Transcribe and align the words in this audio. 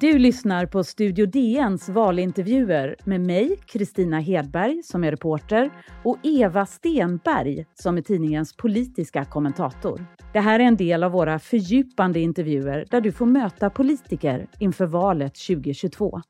Du 0.00 0.18
lyssnar 0.18 0.66
på 0.66 0.84
Studio 0.84 1.26
DNs 1.26 1.88
valintervjuer 1.88 2.96
med 3.04 3.20
mig, 3.20 3.56
Kristina 3.66 4.18
Hedberg, 4.20 4.82
som 4.82 5.04
är 5.04 5.10
reporter 5.10 5.70
och 6.04 6.18
Eva 6.22 6.66
Stenberg, 6.66 7.66
som 7.74 7.96
är 7.96 8.02
tidningens 8.02 8.56
politiska 8.56 9.24
kommentator. 9.24 10.00
Det 10.32 10.40
här 10.40 10.60
är 10.60 10.64
en 10.64 10.76
del 10.76 11.04
av 11.04 11.12
våra 11.12 11.38
fördjupande 11.38 12.20
intervjuer 12.20 12.84
där 12.90 13.00
du 13.00 13.12
får 13.12 13.26
möta 13.26 13.70
politiker 13.70 14.46
inför 14.58 14.86
valet 14.86 15.34
2022. 15.34 16.20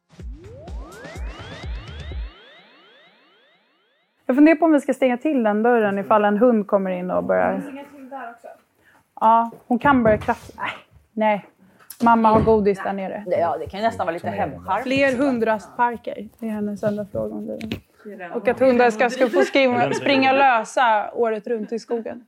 Jag 4.26 4.36
funderar 4.36 4.56
på 4.56 4.64
om 4.64 4.72
vi 4.72 4.80
ska 4.80 4.94
stänga 4.94 5.16
till 5.16 5.42
den 5.42 5.62
dörren 5.62 5.98
ifall 5.98 6.24
en 6.24 6.38
hund 6.38 6.66
kommer 6.66 6.90
in 6.90 7.10
och 7.10 7.24
börjar... 7.24 7.60
Stänga 7.60 7.84
till 7.84 8.08
där 8.08 8.30
också? 8.30 8.46
Ja, 9.20 9.50
hon 9.66 9.78
kan 9.78 10.02
börja 10.02 10.18
krafsa. 10.18 10.52
Nej, 10.56 10.70
nej. 11.12 11.46
Mamma 12.02 12.28
har 12.28 12.40
godis 12.40 12.78
där 12.84 12.92
nere. 12.92 13.24
Ja, 13.26 13.56
det 13.58 13.66
kan 13.66 13.80
ju 13.80 13.86
nästan 13.86 14.06
vara 14.06 14.14
lite 14.14 14.28
hemcharm. 14.28 14.82
Fler 14.82 15.16
hundrastparker. 15.16 16.28
Det 16.38 16.46
är 16.46 16.50
hennes 16.50 16.82
enda 16.82 17.06
fråga 17.12 17.34
om 17.34 17.46
det. 17.46 17.58
Och 18.34 18.48
att 18.48 18.60
hundar 18.60 18.90
ska, 18.90 19.10
ska 19.10 19.28
få 19.28 19.42
springa 19.94 20.32
lösa 20.32 21.10
året 21.14 21.46
runt 21.46 21.72
i 21.72 21.78
skogen. 21.78 22.24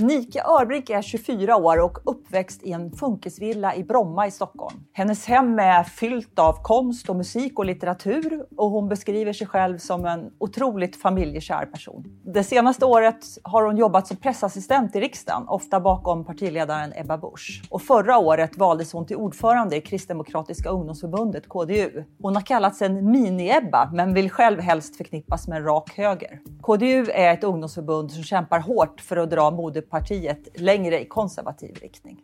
Nike 0.00 0.42
Örbrink 0.44 0.90
är 0.90 1.02
24 1.02 1.56
år 1.56 1.80
och 1.80 1.98
uppväxt 2.04 2.62
i 2.62 2.72
en 2.72 2.92
funkisvilla 2.92 3.74
i 3.74 3.84
Bromma 3.84 4.26
i 4.26 4.30
Stockholm. 4.30 4.76
Hennes 4.92 5.26
hem 5.26 5.58
är 5.58 5.82
fyllt 5.82 6.38
av 6.38 6.62
konst 6.62 7.08
och 7.08 7.16
musik 7.16 7.58
och 7.58 7.64
litteratur 7.64 8.46
och 8.56 8.70
hon 8.70 8.88
beskriver 8.88 9.32
sig 9.32 9.46
själv 9.46 9.78
som 9.78 10.04
en 10.04 10.30
otroligt 10.38 10.96
familjekär 10.96 11.66
person. 11.66 12.04
Det 12.24 12.44
senaste 12.44 12.84
året 12.84 13.24
har 13.42 13.62
hon 13.62 13.76
jobbat 13.76 14.06
som 14.06 14.16
pressassistent 14.16 14.96
i 14.96 15.00
riksdagen, 15.00 15.48
ofta 15.48 15.80
bakom 15.80 16.24
partiledaren 16.24 16.92
Ebba 16.96 17.18
Busch. 17.18 17.62
Och 17.70 17.82
förra 17.82 18.18
året 18.18 18.56
valdes 18.56 18.92
hon 18.92 19.06
till 19.06 19.16
ordförande 19.16 19.76
i 19.76 19.80
Kristdemokratiska 19.80 20.68
ungdomsförbundet, 20.68 21.48
KDU. 21.48 22.04
Hon 22.22 22.34
har 22.34 22.42
kallats 22.42 22.82
en 22.82 23.14
mini-Ebba, 23.14 23.90
men 23.92 24.14
vill 24.14 24.30
själv 24.30 24.60
helst 24.60 24.96
förknippas 24.96 25.48
med 25.48 25.58
en 25.58 25.64
rak 25.64 25.90
höger. 25.96 26.40
KDU 26.62 27.06
är 27.10 27.34
ett 27.34 27.44
ungdomsförbund 27.44 28.10
som 28.10 28.22
kämpar 28.22 28.60
hårt 28.60 29.00
för 29.00 29.16
att 29.16 29.30
dra 29.30 29.50
mode 29.50 29.82
partiet 29.90 30.60
längre 30.60 31.00
i 31.00 31.04
konservativ 31.04 31.74
riktning. 31.82 32.20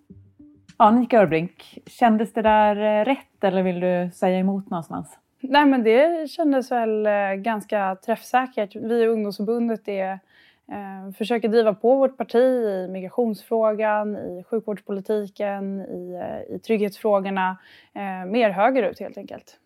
Ja, 0.78 0.90
Nika 0.90 1.20
Örbrink, 1.20 1.78
kändes 1.86 2.32
det 2.32 2.42
där 2.42 3.00
eh, 3.00 3.04
rätt 3.04 3.44
eller 3.44 3.62
vill 3.62 3.80
du 3.80 4.10
säga 4.14 4.38
emot 4.38 4.70
någonstans? 4.70 5.18
Nej, 5.40 5.66
men 5.66 5.82
det 5.82 6.30
kändes 6.30 6.72
väl 6.72 7.06
eh, 7.06 7.34
ganska 7.34 7.96
träffsäkert. 8.06 8.76
Vi 8.76 9.02
i 9.02 9.06
ungdomsförbundet 9.06 9.88
är, 9.88 10.12
eh, 10.68 11.12
försöker 11.18 11.48
driva 11.48 11.74
på 11.74 11.96
vårt 11.96 12.16
parti 12.16 12.36
i 12.36 12.88
migrationsfrågan, 12.90 14.16
i 14.16 14.44
sjukvårdspolitiken, 14.50 15.80
i, 15.80 16.14
eh, 16.14 16.54
i 16.54 16.58
trygghetsfrågorna. 16.58 17.58
Eh, 17.94 18.30
mer 18.30 18.50
högerut 18.50 19.00
helt 19.00 19.18
enkelt. 19.18 19.58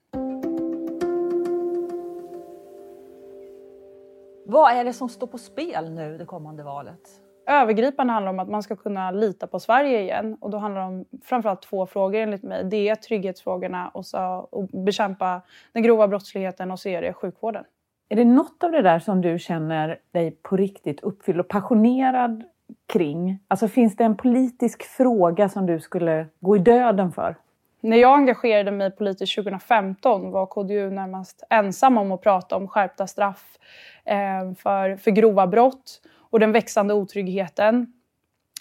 Vad 4.46 4.72
är 4.72 4.84
det 4.84 4.92
som 4.92 5.08
står 5.08 5.26
på 5.26 5.38
spel 5.38 5.90
nu 5.90 6.18
det 6.18 6.24
kommande 6.24 6.62
valet? 6.62 7.27
Övergripande 7.48 8.12
handlar 8.12 8.32
om 8.32 8.38
att 8.38 8.48
man 8.48 8.62
ska 8.62 8.76
kunna 8.76 9.10
lita 9.10 9.46
på 9.46 9.60
Sverige 9.60 10.00
igen. 10.00 10.36
Och 10.40 10.50
då 10.50 10.58
handlar 10.58 10.80
det 10.80 10.86
om 10.86 11.04
framförallt 11.24 11.62
två 11.62 11.86
frågor 11.86 12.20
enligt 12.20 12.42
mig. 12.42 12.64
Det 12.64 12.88
är 12.88 12.94
trygghetsfrågorna 12.94 13.88
och, 13.88 14.06
så, 14.06 14.48
och 14.50 14.68
bekämpa 14.68 15.42
den 15.72 15.82
grova 15.82 16.08
brottsligheten 16.08 16.70
och 16.70 16.78
så 16.78 16.88
är 16.88 17.02
det 17.02 17.12
sjukvården. 17.12 17.64
Är 18.08 18.16
det 18.16 18.24
något 18.24 18.64
av 18.64 18.72
det 18.72 18.82
där 18.82 18.98
som 18.98 19.20
du 19.20 19.38
känner 19.38 19.98
dig 20.10 20.30
på 20.42 20.56
riktigt 20.56 21.00
uppfylld 21.00 21.40
och 21.40 21.48
passionerad 21.48 22.44
kring? 22.92 23.38
Alltså 23.48 23.68
finns 23.68 23.96
det 23.96 24.04
en 24.04 24.16
politisk 24.16 24.82
fråga 24.82 25.48
som 25.48 25.66
du 25.66 25.80
skulle 25.80 26.26
gå 26.40 26.56
i 26.56 26.58
döden 26.58 27.12
för? 27.12 27.36
När 27.80 27.96
jag 27.96 28.14
engagerade 28.16 28.70
mig 28.70 28.90
politiskt 28.90 29.34
2015 29.34 30.30
var 30.30 30.46
KDU 30.46 30.90
närmast 30.90 31.42
ensam 31.50 31.98
om 31.98 32.12
att 32.12 32.22
prata 32.22 32.56
om 32.56 32.68
skärpta 32.68 33.06
straff 33.06 33.58
eh, 34.04 34.54
för, 34.58 34.96
för 34.96 35.10
grova 35.10 35.46
brott 35.46 36.00
och 36.30 36.40
den 36.40 36.52
växande 36.52 36.94
otryggheten. 36.94 37.92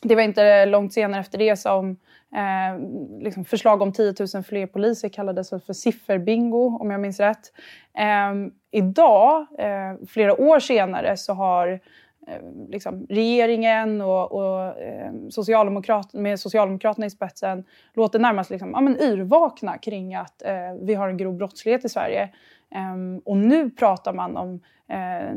Det 0.02 0.16
var 0.16 0.22
inte 0.22 0.66
långt 0.66 0.94
senare 0.94 1.22
efter 1.22 1.38
det 1.38 1.56
som 1.56 1.90
eh, 2.36 2.80
liksom 3.20 3.46
förslag 3.46 3.82
om 3.82 3.94
10 3.94 4.14
000 4.34 4.44
fler 4.44 4.68
poliser 4.68 5.10
kallades 5.10 5.50
för 5.50 5.74
sifferbingo, 5.74 6.78
om 6.80 6.92
jag 6.92 7.00
minns 7.00 7.20
rätt. 7.20 7.52
Eh, 7.98 8.34
idag, 8.72 9.48
eh, 9.60 10.08
flera 10.08 10.42
år 10.42 10.60
senare, 10.60 11.18
så 11.18 11.34
har 11.34 11.80
eh, 12.28 12.42
liksom, 12.70 13.06
regeringen 13.10 14.02
och, 14.02 14.32
och 14.32 14.82
eh, 14.82 15.12
socialdemokrat, 15.30 16.14
med 16.14 16.40
Socialdemokraterna 16.40 17.06
i 17.06 17.10
spetsen 17.10 17.64
låter 17.94 18.20
närmast 18.20 18.50
liksom, 18.50 18.72
ja, 18.72 18.82
men 18.82 19.02
yrvakna 19.02 19.78
kring 19.78 20.16
att 20.16 20.42
eh, 20.42 20.74
vi 20.82 20.94
har 20.94 21.10
en 21.10 21.18
grov 21.18 21.36
brottslighet 21.38 21.86
i 21.86 21.90
Sverige. 21.90 22.30
Ehm, 22.76 23.22
och 23.26 23.38
nu 23.38 23.70
pratar 23.70 24.14
man 24.14 24.38
om 24.38 24.60
eh, 24.90 25.36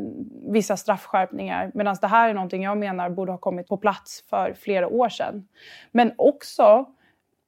vissa 0.53 0.77
straffskärpningar 0.77 1.71
medan 1.75 1.97
det 2.01 2.07
här 2.07 2.29
är 2.29 2.35
någonting 2.35 2.63
jag 2.63 2.79
menar 2.79 3.11
borde 3.11 3.33
ha 3.33 3.39
kommit 3.39 3.69
på 3.69 3.77
plats 3.77 4.25
för 4.31 4.55
flera 4.59 4.89
år 4.89 5.09
sedan. 5.09 5.49
Men 5.93 6.13
också, 6.19 6.63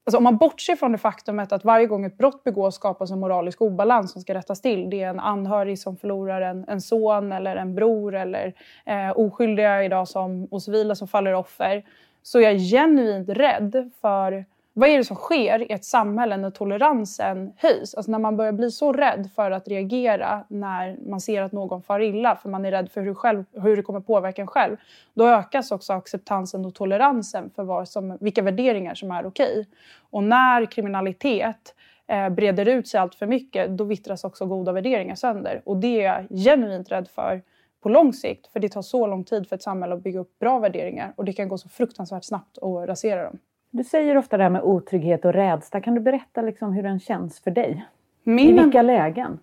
alltså 0.06 0.18
om 0.18 0.24
man 0.24 0.36
bortser 0.36 0.76
från 0.76 0.92
det 0.92 0.98
faktumet 0.98 1.52
att 1.52 1.64
varje 1.64 1.86
gång 1.86 2.04
ett 2.04 2.18
brott 2.18 2.44
begås 2.44 2.74
skapas 2.74 3.10
en 3.10 3.20
moralisk 3.20 3.62
obalans 3.62 4.12
som 4.12 4.22
ska 4.22 4.34
rättas 4.34 4.60
till. 4.60 4.90
Det 4.90 5.02
är 5.02 5.08
en 5.08 5.20
anhörig 5.20 5.78
som 5.78 5.96
förlorar 5.96 6.40
en, 6.40 6.64
en 6.68 6.80
son 6.80 7.32
eller 7.32 7.56
en 7.56 7.74
bror 7.74 8.14
eller 8.14 8.54
eh, 8.86 9.10
oskyldiga 9.16 9.84
idag 9.84 10.08
som, 10.08 10.44
och 10.44 10.62
civila 10.62 10.94
som 10.94 11.08
faller 11.08 11.32
offer. 11.32 11.84
Så 12.22 12.40
jag 12.40 12.52
är 12.52 12.58
genuint 12.58 13.28
rädd 13.28 13.90
för 14.00 14.44
vad 14.74 14.88
är 14.88 14.98
det 14.98 15.04
som 15.04 15.16
sker 15.16 15.62
i 15.62 15.72
ett 15.72 15.84
samhälle 15.84 16.36
när 16.36 16.50
toleransen 16.50 17.52
höjs? 17.56 17.94
Alltså 17.94 18.10
när 18.10 18.18
man 18.18 18.36
börjar 18.36 18.52
bli 18.52 18.70
så 18.70 18.92
rädd 18.92 19.30
för 19.34 19.50
att 19.50 19.68
reagera 19.68 20.44
när 20.48 20.96
man 21.08 21.20
ser 21.20 21.42
att 21.42 21.52
någon 21.52 21.82
far 21.82 22.00
illa 22.00 22.36
för 22.36 22.48
man 22.48 22.64
är 22.64 22.70
rädd 22.70 22.90
för 22.90 23.00
hur, 23.00 23.14
själv, 23.14 23.44
hur 23.52 23.76
det 23.76 23.82
kommer 23.82 24.00
påverka 24.00 24.42
en 24.42 24.48
själv. 24.48 24.76
Då 25.14 25.26
ökas 25.26 25.72
också 25.72 25.92
acceptansen 25.92 26.64
och 26.64 26.74
toleransen 26.74 27.50
för 27.56 27.64
vad 27.64 27.88
som, 27.88 28.18
vilka 28.20 28.42
värderingar 28.42 28.94
som 28.94 29.10
är 29.10 29.26
okej. 29.26 29.66
Och 30.10 30.24
när 30.24 30.66
kriminalitet 30.66 31.74
eh, 32.06 32.28
breder 32.28 32.66
ut 32.66 32.88
sig 32.88 33.00
allt 33.00 33.14
för 33.14 33.26
mycket 33.26 33.70
då 33.70 33.84
vittras 33.84 34.24
också 34.24 34.46
goda 34.46 34.72
värderingar 34.72 35.14
sönder. 35.14 35.62
Och 35.64 35.76
det 35.76 36.02
är 36.02 36.04
jag 36.04 36.38
genuint 36.44 36.90
rädd 36.90 37.08
för 37.08 37.42
på 37.82 37.88
lång 37.88 38.12
sikt 38.12 38.46
för 38.46 38.60
det 38.60 38.68
tar 38.68 38.82
så 38.82 39.06
lång 39.06 39.24
tid 39.24 39.48
för 39.48 39.56
ett 39.56 39.62
samhälle 39.62 39.94
att 39.94 40.02
bygga 40.02 40.20
upp 40.20 40.38
bra 40.38 40.58
värderingar 40.58 41.12
och 41.16 41.24
det 41.24 41.32
kan 41.32 41.48
gå 41.48 41.58
så 41.58 41.68
fruktansvärt 41.68 42.24
snabbt 42.24 42.58
att 42.58 42.88
rasera 42.88 43.24
dem. 43.24 43.38
Du 43.74 43.84
säger 43.84 44.16
ofta 44.16 44.36
det 44.36 44.42
här 44.42 44.50
med 44.50 44.62
otrygghet 44.62 45.24
och 45.24 45.32
rädsla. 45.32 45.80
Kan 45.80 45.94
du 45.94 46.00
berätta 46.00 46.42
liksom 46.42 46.72
hur 46.72 46.82
den 46.82 47.00
känns 47.00 47.40
för 47.40 47.50
dig? 47.50 47.86
Min, 48.22 48.48
I 48.48 48.62
vilka 48.62 48.82
lägen? 48.82 49.38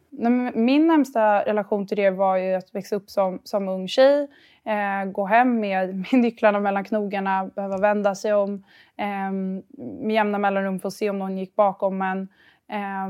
Min 0.53 0.88
närmsta 0.88 1.45
relation 1.45 1.88
till 1.88 1.97
det 1.97 2.09
var 2.09 2.38
ju 2.38 2.53
att 2.53 2.75
växa 2.75 2.95
upp 2.95 3.09
som, 3.09 3.40
som 3.44 3.67
ung 3.67 3.88
tjej, 3.88 4.28
eh, 4.63 5.12
gå 5.12 5.25
hem 5.25 5.59
med, 5.59 5.95
med 6.12 6.22
nycklarna 6.22 6.59
mellan 6.59 6.84
knogarna, 6.84 7.50
behöva 7.56 7.78
vända 7.78 8.16
sig 8.16 8.34
om 8.34 8.63
eh, 8.97 9.31
med 9.78 10.13
jämna 10.16 10.38
mellanrum 10.38 10.79
för 10.79 10.88
att 10.88 10.94
se 10.94 11.09
om 11.09 11.19
någon 11.19 11.38
gick 11.38 11.56
bakom 11.56 12.01
en. 12.01 12.28
Eh, 12.69 13.09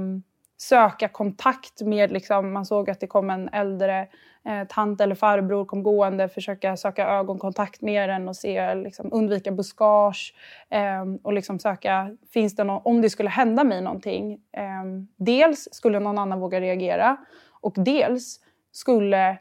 söka 0.62 1.08
kontakt 1.08 1.82
med, 1.82 2.12
liksom, 2.12 2.54
man 2.54 2.66
såg 2.66 2.90
att 2.90 3.00
det 3.00 3.08
kom 3.08 3.30
en 3.30 3.50
äldre 3.50 4.08
eh, 4.46 4.68
tant 4.70 5.02
eller 5.02 5.16
farbror 5.16 5.66
kom 5.66 5.84
gående, 5.84 6.30
försöka 6.30 6.78
söka 6.78 7.08
ögonkontakt 7.08 7.82
med 7.82 8.10
den 8.10 8.28
och 8.28 8.36
se, 8.36 8.76
liksom, 8.76 9.10
undvika 9.14 9.52
buskage 9.52 10.34
eh, 10.70 11.04
och 11.24 11.34
liksom 11.34 11.60
söka, 11.60 12.16
finns 12.34 12.56
det 12.56 12.64
någon, 12.64 12.82
om 12.86 13.02
det 13.02 13.10
skulle 13.10 13.30
hända 13.30 13.64
mig 13.64 13.82
någonting. 13.82 14.34
Eh, 14.34 14.84
dels 15.18 15.68
skulle 15.72 16.00
någon 16.00 16.18
annan 16.18 16.40
våga 16.40 16.62
reagera 16.62 17.18
och 17.62 17.74
dels 17.76 18.40
skulle 18.72 19.38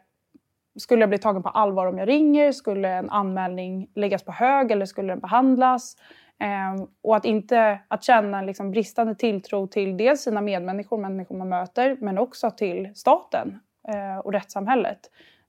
skulle 0.77 1.03
jag 1.03 1.09
bli 1.09 1.19
tagen 1.19 1.43
på 1.43 1.49
allvar 1.49 1.87
om 1.87 1.99
jag 1.99 2.09
ringer? 2.09 2.53
Skulle 2.53 2.89
en 2.89 3.11
anmälning 3.11 3.91
läggas 3.95 4.23
på 4.23 4.33
hög 4.33 4.71
eller 4.71 4.87
skulle 4.87 5.13
den 5.13 5.21
behandlas? 5.21 5.97
Eh, 6.41 6.87
och 7.03 7.17
att 7.17 7.25
inte 7.25 7.81
att 7.89 8.05
känna 8.05 8.43
liksom 8.43 8.71
bristande 8.71 9.15
tilltro 9.15 9.67
till 9.67 9.97
dels 9.97 10.21
sina 10.21 10.41
medmänniskor, 10.41 10.99
människor 10.99 11.37
man 11.37 11.49
möter, 11.49 11.97
men 12.01 12.19
också 12.19 12.51
till 12.51 12.91
staten 12.95 13.59
eh, 13.89 14.19
och 14.19 14.33
rättssamhället. 14.33 14.99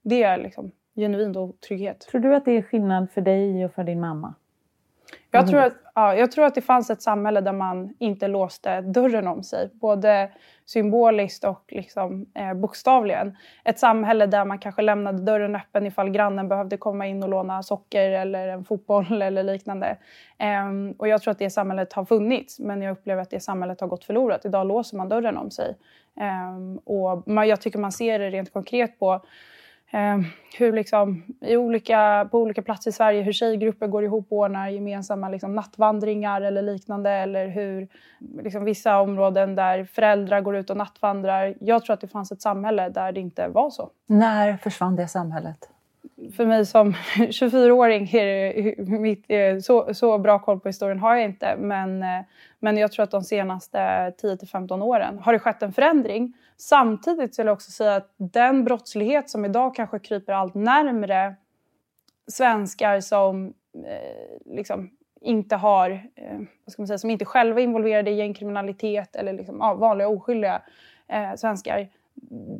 Det 0.02 0.22
är 0.22 0.38
liksom 0.38 0.70
genuin 0.96 1.36
otrygghet. 1.36 2.00
Tror 2.00 2.20
du 2.20 2.34
att 2.34 2.44
det 2.44 2.52
är 2.52 2.62
skillnad 2.62 3.10
för 3.10 3.20
dig 3.20 3.64
och 3.64 3.72
för 3.72 3.84
din 3.84 4.00
mamma? 4.00 4.34
Jag 5.30 5.46
tror, 5.46 5.60
att, 5.60 5.72
ja, 5.94 6.14
jag 6.14 6.32
tror 6.32 6.44
att 6.44 6.54
det 6.54 6.60
fanns 6.60 6.90
ett 6.90 7.02
samhälle 7.02 7.40
där 7.40 7.52
man 7.52 7.94
inte 7.98 8.28
låste 8.28 8.80
dörren 8.80 9.26
om 9.26 9.42
sig. 9.42 9.70
Både 9.72 10.30
symboliskt 10.66 11.44
och 11.44 11.64
liksom, 11.68 12.26
eh, 12.34 12.54
bokstavligen. 12.54 13.36
Ett 13.64 13.78
samhälle 13.78 14.26
där 14.26 14.44
man 14.44 14.58
kanske 14.58 14.82
lämnade 14.82 15.22
dörren 15.22 15.56
öppen 15.56 15.86
ifall 15.86 16.10
grannen 16.10 16.48
behövde 16.48 16.76
komma 16.76 17.06
in 17.06 17.22
och 17.22 17.28
låna 17.28 17.62
socker 17.62 18.10
eller 18.10 18.48
en 18.48 18.64
fotboll 18.64 19.22
eller 19.22 19.42
liknande. 19.42 19.96
Eh, 20.38 20.96
och 20.98 21.08
jag 21.08 21.22
tror 21.22 21.32
att 21.32 21.38
det 21.38 21.50
samhället 21.50 21.92
har 21.92 22.04
funnits 22.04 22.58
men 22.58 22.82
jag 22.82 22.92
upplever 22.92 23.22
att 23.22 23.30
det 23.30 23.40
samhället 23.40 23.80
har 23.80 23.88
gått 23.88 24.04
förlorat. 24.04 24.44
Idag 24.44 24.66
låser 24.66 24.96
man 24.96 25.08
dörren 25.08 25.36
om 25.36 25.50
sig. 25.50 25.76
Eh, 26.20 26.76
och 26.84 27.28
man, 27.28 27.48
jag 27.48 27.60
tycker 27.60 27.78
man 27.78 27.92
ser 27.92 28.18
det 28.18 28.30
rent 28.30 28.52
konkret 28.52 28.98
på 28.98 29.20
eh, 29.90 30.18
hur 30.58 30.72
liksom, 30.72 31.22
i 31.40 31.56
olika, 31.56 32.28
på 32.30 32.38
olika 32.38 32.62
platser 32.62 32.90
i 32.90 32.92
Sverige 32.92 33.22
hur 33.22 33.32
tjejgrupper 33.32 33.86
går 33.86 34.04
ihop 34.04 34.26
och 34.30 34.38
ordnar 34.38 34.68
gemensamma 34.68 35.28
liksom, 35.28 35.54
nattvandringar 35.54 36.40
eller 36.40 36.62
liknande. 36.62 37.10
Eller 37.10 37.48
hur 37.48 37.88
liksom, 38.42 38.64
vissa 38.64 39.00
områden 39.00 39.54
där 39.54 39.84
föräldrar 39.84 40.40
går 40.40 40.56
ut 40.56 40.70
och 40.70 40.76
nattvandrar. 40.76 41.54
Jag 41.60 41.84
tror 41.84 41.94
att 41.94 42.00
det 42.00 42.08
fanns 42.08 42.32
ett 42.32 42.42
samhälle 42.42 42.88
där 42.88 43.12
det 43.12 43.20
inte 43.20 43.48
var 43.48 43.70
så. 43.70 43.90
När 44.06 44.56
försvann 44.56 44.96
det 44.96 45.08
samhället? 45.08 45.68
För 46.36 46.46
mig 46.46 46.66
som 46.66 46.92
24-åring 47.16 48.08
är 48.12 48.82
mitt, 48.98 49.24
eh, 49.28 49.58
så, 49.58 49.94
så 49.94 50.18
bra 50.18 50.38
koll 50.38 50.60
på 50.60 50.68
historien 50.68 50.98
har 50.98 51.14
jag 51.14 51.24
inte. 51.24 51.56
Men, 51.56 52.02
eh, 52.02 52.24
men 52.58 52.76
jag 52.76 52.92
tror 52.92 53.02
att 53.04 53.10
de 53.10 53.22
senaste 53.22 53.78
10-15 53.78 54.82
åren 54.82 55.18
har 55.18 55.32
det 55.32 55.38
skett 55.38 55.62
en 55.62 55.72
förändring. 55.72 56.32
Samtidigt 56.56 57.38
vill 57.38 57.46
jag 57.46 57.54
också 57.54 57.70
säga 57.70 57.96
att 57.96 58.14
den 58.16 58.64
brottslighet 58.64 59.30
som 59.30 59.44
idag 59.44 59.74
kanske 59.74 59.98
kryper 59.98 60.32
allt 60.32 60.54
närmre 60.54 61.34
svenskar 62.30 63.00
som 63.00 63.54
eh, 63.74 64.54
liksom 64.54 64.90
inte 65.20 65.56
har, 65.56 65.90
eh, 65.90 66.38
vad 66.64 66.72
ska 66.72 66.82
man 66.82 66.86
säga, 66.86 66.98
som 66.98 67.10
inte 67.10 67.24
själva 67.24 67.60
är 67.60 67.64
involverade 67.64 68.10
i 68.10 68.14
gängkriminalitet 68.14 69.16
eller 69.16 69.32
liksom, 69.32 69.56
ja, 69.60 69.74
vanliga 69.74 70.08
oskyldiga 70.08 70.62
eh, 71.08 71.34
svenskar 71.36 71.88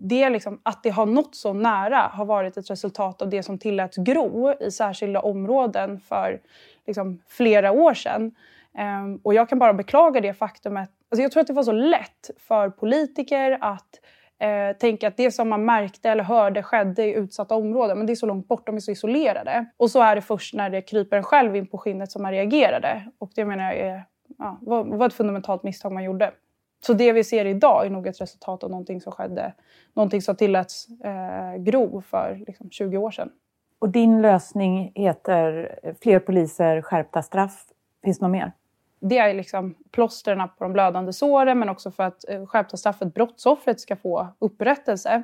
det 0.01 0.31
liksom, 0.31 0.61
att 0.62 0.83
det 0.83 0.91
har 0.91 1.07
nått 1.07 1.35
så 1.35 1.53
nära 1.53 1.97
har 1.97 2.25
varit 2.25 2.57
ett 2.57 2.71
resultat 2.71 3.23
av 3.23 3.31
det 3.31 3.43
som 3.43 3.59
tilläts 3.59 3.97
gro 3.97 4.55
i 4.61 4.71
särskilda 4.71 5.21
områden 5.21 6.01
för 6.01 6.41
liksom, 6.87 7.23
flera 7.29 7.73
år 7.73 7.95
sedan. 7.95 8.35
Um, 8.79 9.21
och 9.23 9.35
jag 9.35 9.49
kan 9.49 9.59
bara 9.59 9.73
beklaga 9.73 10.21
det 10.21 10.35
faktumet. 10.35 10.91
Alltså 11.11 11.23
jag 11.23 11.33
tror 11.33 11.41
att 11.41 11.47
det 11.47 11.53
var 11.53 11.62
så 11.62 11.73
lätt 11.73 12.31
för 12.39 12.71
politiker 12.71 13.59
att 13.61 14.01
eh, 14.39 14.77
tänka 14.77 15.09
att 15.09 15.17
det 15.17 15.31
som 15.31 15.49
man 15.49 15.65
märkte 15.65 16.11
eller 16.11 16.25
hörde 16.25 16.62
skedde 16.62 17.05
i 17.05 17.15
utsatta 17.15 17.55
områden, 17.55 17.99
men 17.99 18.07
det 18.07 18.12
är 18.12 18.15
så 18.15 18.27
långt 18.27 18.49
bort, 18.49 18.67
de 18.67 18.77
är 18.77 18.81
så 18.81 18.91
isolerade. 18.91 19.67
Och 19.77 19.91
så 19.91 20.01
är 20.01 20.15
det 20.15 20.23
först 20.23 20.55
när 20.55 20.71
det 20.71 20.83
kryper 20.83 21.17
en 21.17 21.23
själv 21.23 21.57
in 21.57 21.67
på 21.67 21.79
skinnet 21.79 22.12
som 22.12 22.23
man 22.23 22.33
reagerade. 22.33 23.11
Och 23.19 23.31
det 23.35 23.45
menar 23.45 23.65
jag 23.65 23.77
är, 23.77 24.05
ja, 24.39 24.59
var, 24.61 24.85
var 24.85 25.07
ett 25.07 25.15
fundamentalt 25.15 25.62
misstag 25.62 25.93
man 25.93 26.05
gjorde. 26.05 26.33
Så 26.87 26.93
det 26.93 27.12
vi 27.12 27.25
ser 27.25 27.44
idag 27.44 27.87
är 27.87 27.91
nog 27.91 28.06
ett 28.06 28.21
resultat 28.21 28.65
av 28.65 28.71
någonting 28.71 29.00
som 29.00 29.12
skedde, 29.12 29.53
någonting 29.94 30.23
som 30.23 30.37
tilläts 30.37 30.88
eh, 31.05 31.56
gro 31.56 32.00
för 32.00 32.44
liksom, 32.47 32.71
20 32.71 32.97
år 32.97 33.11
sedan. 33.11 33.31
Och 33.79 33.88
din 33.88 34.23
lösning 34.23 34.93
heter 34.94 35.79
fler 36.00 36.19
poliser, 36.19 36.82
skärpta 36.82 37.23
straff. 37.23 37.65
Finns 38.05 38.19
det 38.19 38.25
något 38.25 38.32
mer? 38.32 38.53
Det 39.00 39.19
är 39.19 39.35
liksom 39.35 39.75
plåstren 39.91 40.49
på 40.59 40.65
de 40.65 40.73
blödande 40.73 41.12
såren 41.12 41.59
men 41.59 41.69
också 41.69 41.91
för 41.91 42.03
att 42.03 42.29
eh, 42.29 42.47
skärpta 42.47 42.77
straffet 42.77 43.15
brottsoffret 43.15 43.81
ska 43.81 43.97
få 43.97 44.29
upprättelse. 44.38 45.23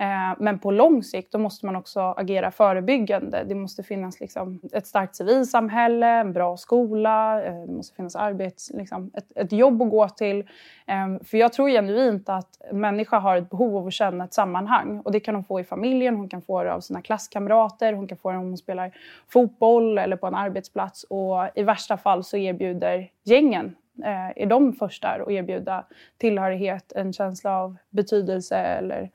Eh, 0.00 0.34
men 0.38 0.58
på 0.58 0.70
lång 0.70 1.02
sikt 1.02 1.32
då 1.32 1.38
måste 1.38 1.66
man 1.66 1.76
också 1.76 2.00
agera 2.00 2.50
förebyggande. 2.50 3.44
Det 3.48 3.54
måste 3.54 3.82
finnas 3.82 4.20
liksom 4.20 4.60
ett 4.72 4.86
starkt 4.86 5.16
civilsamhälle, 5.16 6.06
en 6.06 6.32
bra 6.32 6.56
skola, 6.56 7.44
eh, 7.44 7.60
det 7.66 7.72
måste 7.72 7.96
finnas 7.96 8.16
arbets, 8.16 8.70
liksom 8.74 9.10
ett, 9.14 9.32
ett 9.34 9.52
jobb 9.52 9.82
att 9.82 9.90
gå 9.90 10.08
till. 10.08 10.48
Ehm, 10.86 11.20
för 11.20 11.38
jag 11.38 11.52
tror 11.52 11.68
genuint 11.68 12.28
att 12.28 12.62
människa 12.72 13.18
har 13.18 13.36
ett 13.36 13.50
behov 13.50 13.76
av 13.76 13.86
att 13.86 13.92
känna 13.92 14.24
ett 14.24 14.34
sammanhang. 14.34 15.00
Och 15.00 15.12
det 15.12 15.20
kan 15.20 15.34
hon 15.34 15.44
få 15.44 15.60
i 15.60 15.64
familjen, 15.64 16.16
hon 16.16 16.28
kan 16.28 16.42
få 16.42 16.64
det 16.64 16.72
av 16.72 16.80
sina 16.80 17.02
klasskamrater, 17.02 17.92
hon 17.92 18.08
kan 18.08 18.18
få 18.18 18.30
det 18.30 18.38
om 18.38 18.44
hon 18.44 18.56
spelar 18.56 18.92
fotboll 19.28 19.98
eller 19.98 20.16
på 20.16 20.26
en 20.26 20.34
arbetsplats. 20.34 21.04
Och 21.04 21.48
i 21.54 21.62
värsta 21.62 21.96
fall 21.96 22.24
så 22.24 22.36
erbjuder 22.36 23.10
gängen 23.24 23.76
eh, 24.04 24.42
är 24.42 24.46
de 24.46 24.72
första 24.72 25.08
att 25.08 25.30
erbjuda 25.30 25.84
tillhörighet, 26.18 26.92
en 26.92 27.12
känsla 27.12 27.58
av 27.58 27.76
betydelse 27.90 28.56
eller 28.56 29.10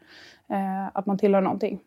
att 0.93 1.05
man 1.05 1.17
tillhör 1.17 1.41
någonting. 1.41 1.79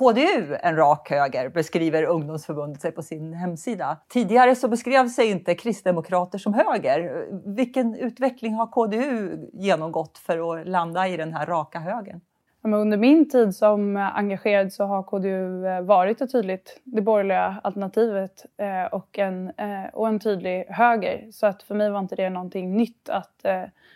KDU, 0.00 0.56
en 0.60 0.76
rak 0.76 1.10
höger, 1.10 1.48
beskriver 1.48 2.02
ungdomsförbundet 2.02 2.82
sig 2.82 2.92
på 2.92 3.02
sin 3.02 3.32
hemsida. 3.32 3.96
Tidigare 4.08 4.54
så 4.54 4.68
beskrev 4.68 5.08
sig 5.08 5.30
inte 5.30 5.54
kristdemokrater 5.54 6.38
som 6.38 6.54
höger. 6.54 7.26
Vilken 7.54 7.94
utveckling 7.94 8.54
har 8.54 8.66
KDU 8.66 9.38
genomgått 9.52 10.18
för 10.18 10.60
att 10.60 10.68
landa 10.68 11.08
i 11.08 11.16
den 11.16 11.32
här 11.32 11.46
raka 11.46 11.78
högern? 11.78 12.20
Under 12.62 12.96
min 12.96 13.30
tid 13.30 13.54
som 13.54 13.96
engagerad 13.96 14.72
så 14.72 14.84
har 14.84 15.02
KDU 15.02 15.66
eh, 15.66 15.80
varit 15.80 16.20
ett 16.20 16.32
tydligt 16.32 16.80
det 16.84 17.02
borgerliga 17.02 17.60
alternativet 17.64 18.46
eh, 18.56 18.84
och 18.84 19.18
en, 19.18 19.48
eh, 19.56 19.84
och 19.92 20.08
en 20.08 20.20
tydlig 20.20 20.64
höger. 20.68 21.28
Så 21.32 21.46
att 21.46 21.62
för 21.62 21.74
mig 21.74 21.90
var 21.90 21.98
inte 21.98 22.16
det 22.16 22.30
någonting 22.30 22.76
nytt 22.76 23.08
att, 23.08 23.44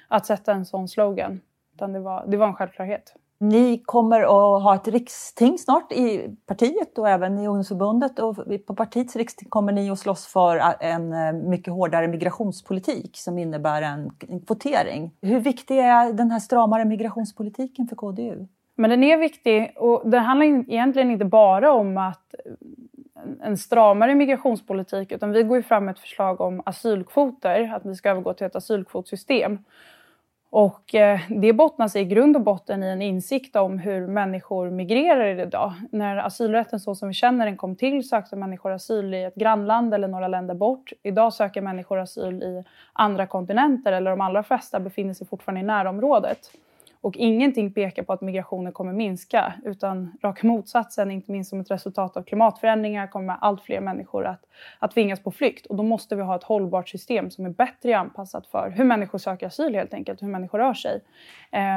att 0.08 0.26
sätta 0.26 0.52
en 0.52 0.66
sån 0.66 0.88
slogan. 0.88 1.40
Utan 1.74 1.92
det 1.92 2.00
var, 2.00 2.24
det 2.26 2.36
var 2.36 2.46
en 2.46 2.54
självklarhet. 2.54 3.14
Ni 3.48 3.82
kommer 3.84 4.20
att 4.20 4.62
ha 4.62 4.74
ett 4.74 4.88
riksting 4.88 5.58
snart 5.58 5.92
i 5.92 6.36
partiet 6.46 6.98
och 6.98 7.08
även 7.08 7.38
i 7.38 7.46
ungdomsförbundet. 7.46 8.18
Och 8.18 8.36
på 8.66 8.74
partiets 8.74 9.16
riksting 9.16 9.48
kommer 9.48 9.72
ni 9.72 9.90
att 9.90 9.98
slåss 9.98 10.26
för 10.26 10.62
en 10.80 11.12
eh, 11.12 11.32
mycket 11.32 11.72
hårdare 11.72 12.08
migrationspolitik 12.08 13.16
som 13.16 13.38
innebär 13.38 13.82
en 13.82 14.10
kvotering. 14.46 15.10
Hur 15.20 15.40
viktig 15.40 15.78
är 15.78 16.12
den 16.12 16.30
här 16.30 16.38
stramare 16.38 16.84
migrationspolitiken 16.84 17.86
för 17.86 17.96
KDU? 17.96 18.46
Men 18.76 18.90
den 18.90 19.04
är 19.04 19.16
viktig 19.16 19.72
och 19.76 20.10
det 20.10 20.18
handlar 20.18 20.46
egentligen 20.46 21.10
inte 21.10 21.24
bara 21.24 21.72
om 21.72 21.98
att 21.98 22.34
eh, 22.44 23.46
en 23.46 23.58
stramare 23.58 24.14
migrationspolitik 24.14 25.12
utan 25.12 25.32
vi 25.32 25.42
går 25.42 25.56
ju 25.56 25.62
fram 25.62 25.84
med 25.84 25.92
ett 25.92 26.00
förslag 26.00 26.40
om 26.40 26.62
asylkvoter, 26.66 27.74
att 27.74 27.86
vi 27.86 27.94
ska 27.94 28.10
övergå 28.10 28.34
till 28.34 28.46
ett 28.46 28.56
asylkvotsystem. 28.56 29.58
Och 30.56 30.94
eh, 30.94 31.20
det 31.28 31.52
bottnar 31.52 31.88
sig 31.88 32.02
i 32.02 32.04
grund 32.04 32.36
och 32.36 32.42
botten 32.42 32.82
i 32.82 32.86
en 32.86 33.02
insikt 33.02 33.56
om 33.56 33.78
hur 33.78 34.06
människor 34.06 34.70
migrerar 34.70 35.38
idag. 35.38 35.72
När 35.90 36.16
asylrätten 36.16 36.80
så 36.80 36.94
som 36.94 37.08
vi 37.08 37.14
känner 37.14 37.46
den 37.46 37.56
kom 37.56 37.76
till 37.76 38.08
sökte 38.08 38.36
människor 38.36 38.72
asyl 38.72 39.14
i 39.14 39.24
ett 39.24 39.34
grannland 39.34 39.94
eller 39.94 40.08
några 40.08 40.28
länder 40.28 40.54
bort. 40.54 40.92
Idag 41.02 41.32
söker 41.32 41.60
människor 41.60 41.98
asyl 41.98 42.42
i 42.42 42.64
andra 42.92 43.26
kontinenter 43.26 43.92
eller 43.92 44.10
de 44.10 44.20
allra 44.20 44.42
flesta 44.42 44.80
befinner 44.80 45.14
sig 45.14 45.26
fortfarande 45.26 45.60
i 45.60 45.64
närområdet. 45.64 46.38
Och 47.04 47.16
ingenting 47.16 47.72
pekar 47.72 48.02
på 48.02 48.12
att 48.12 48.20
migrationen 48.20 48.72
kommer 48.72 48.92
minska 48.92 49.54
utan 49.64 50.12
raka 50.22 50.46
motsatsen, 50.46 51.10
inte 51.10 51.32
minst 51.32 51.50
som 51.50 51.60
ett 51.60 51.70
resultat 51.70 52.16
av 52.16 52.22
klimatförändringar 52.22 53.06
kommer 53.06 53.36
allt 53.40 53.62
fler 53.62 53.80
människor 53.80 54.26
att, 54.26 54.46
att 54.78 54.90
tvingas 54.90 55.20
på 55.20 55.30
flykt. 55.30 55.66
Och 55.66 55.76
då 55.76 55.82
måste 55.82 56.16
vi 56.16 56.22
ha 56.22 56.36
ett 56.36 56.42
hållbart 56.42 56.88
system 56.88 57.30
som 57.30 57.46
är 57.46 57.50
bättre 57.50 57.98
anpassat 57.98 58.46
för 58.46 58.70
hur 58.70 58.84
människor 58.84 59.18
söker 59.18 59.46
asyl 59.46 59.74
helt 59.74 59.94
enkelt, 59.94 60.22
hur 60.22 60.26
människor 60.26 60.58
rör 60.58 60.74
sig. 60.74 61.00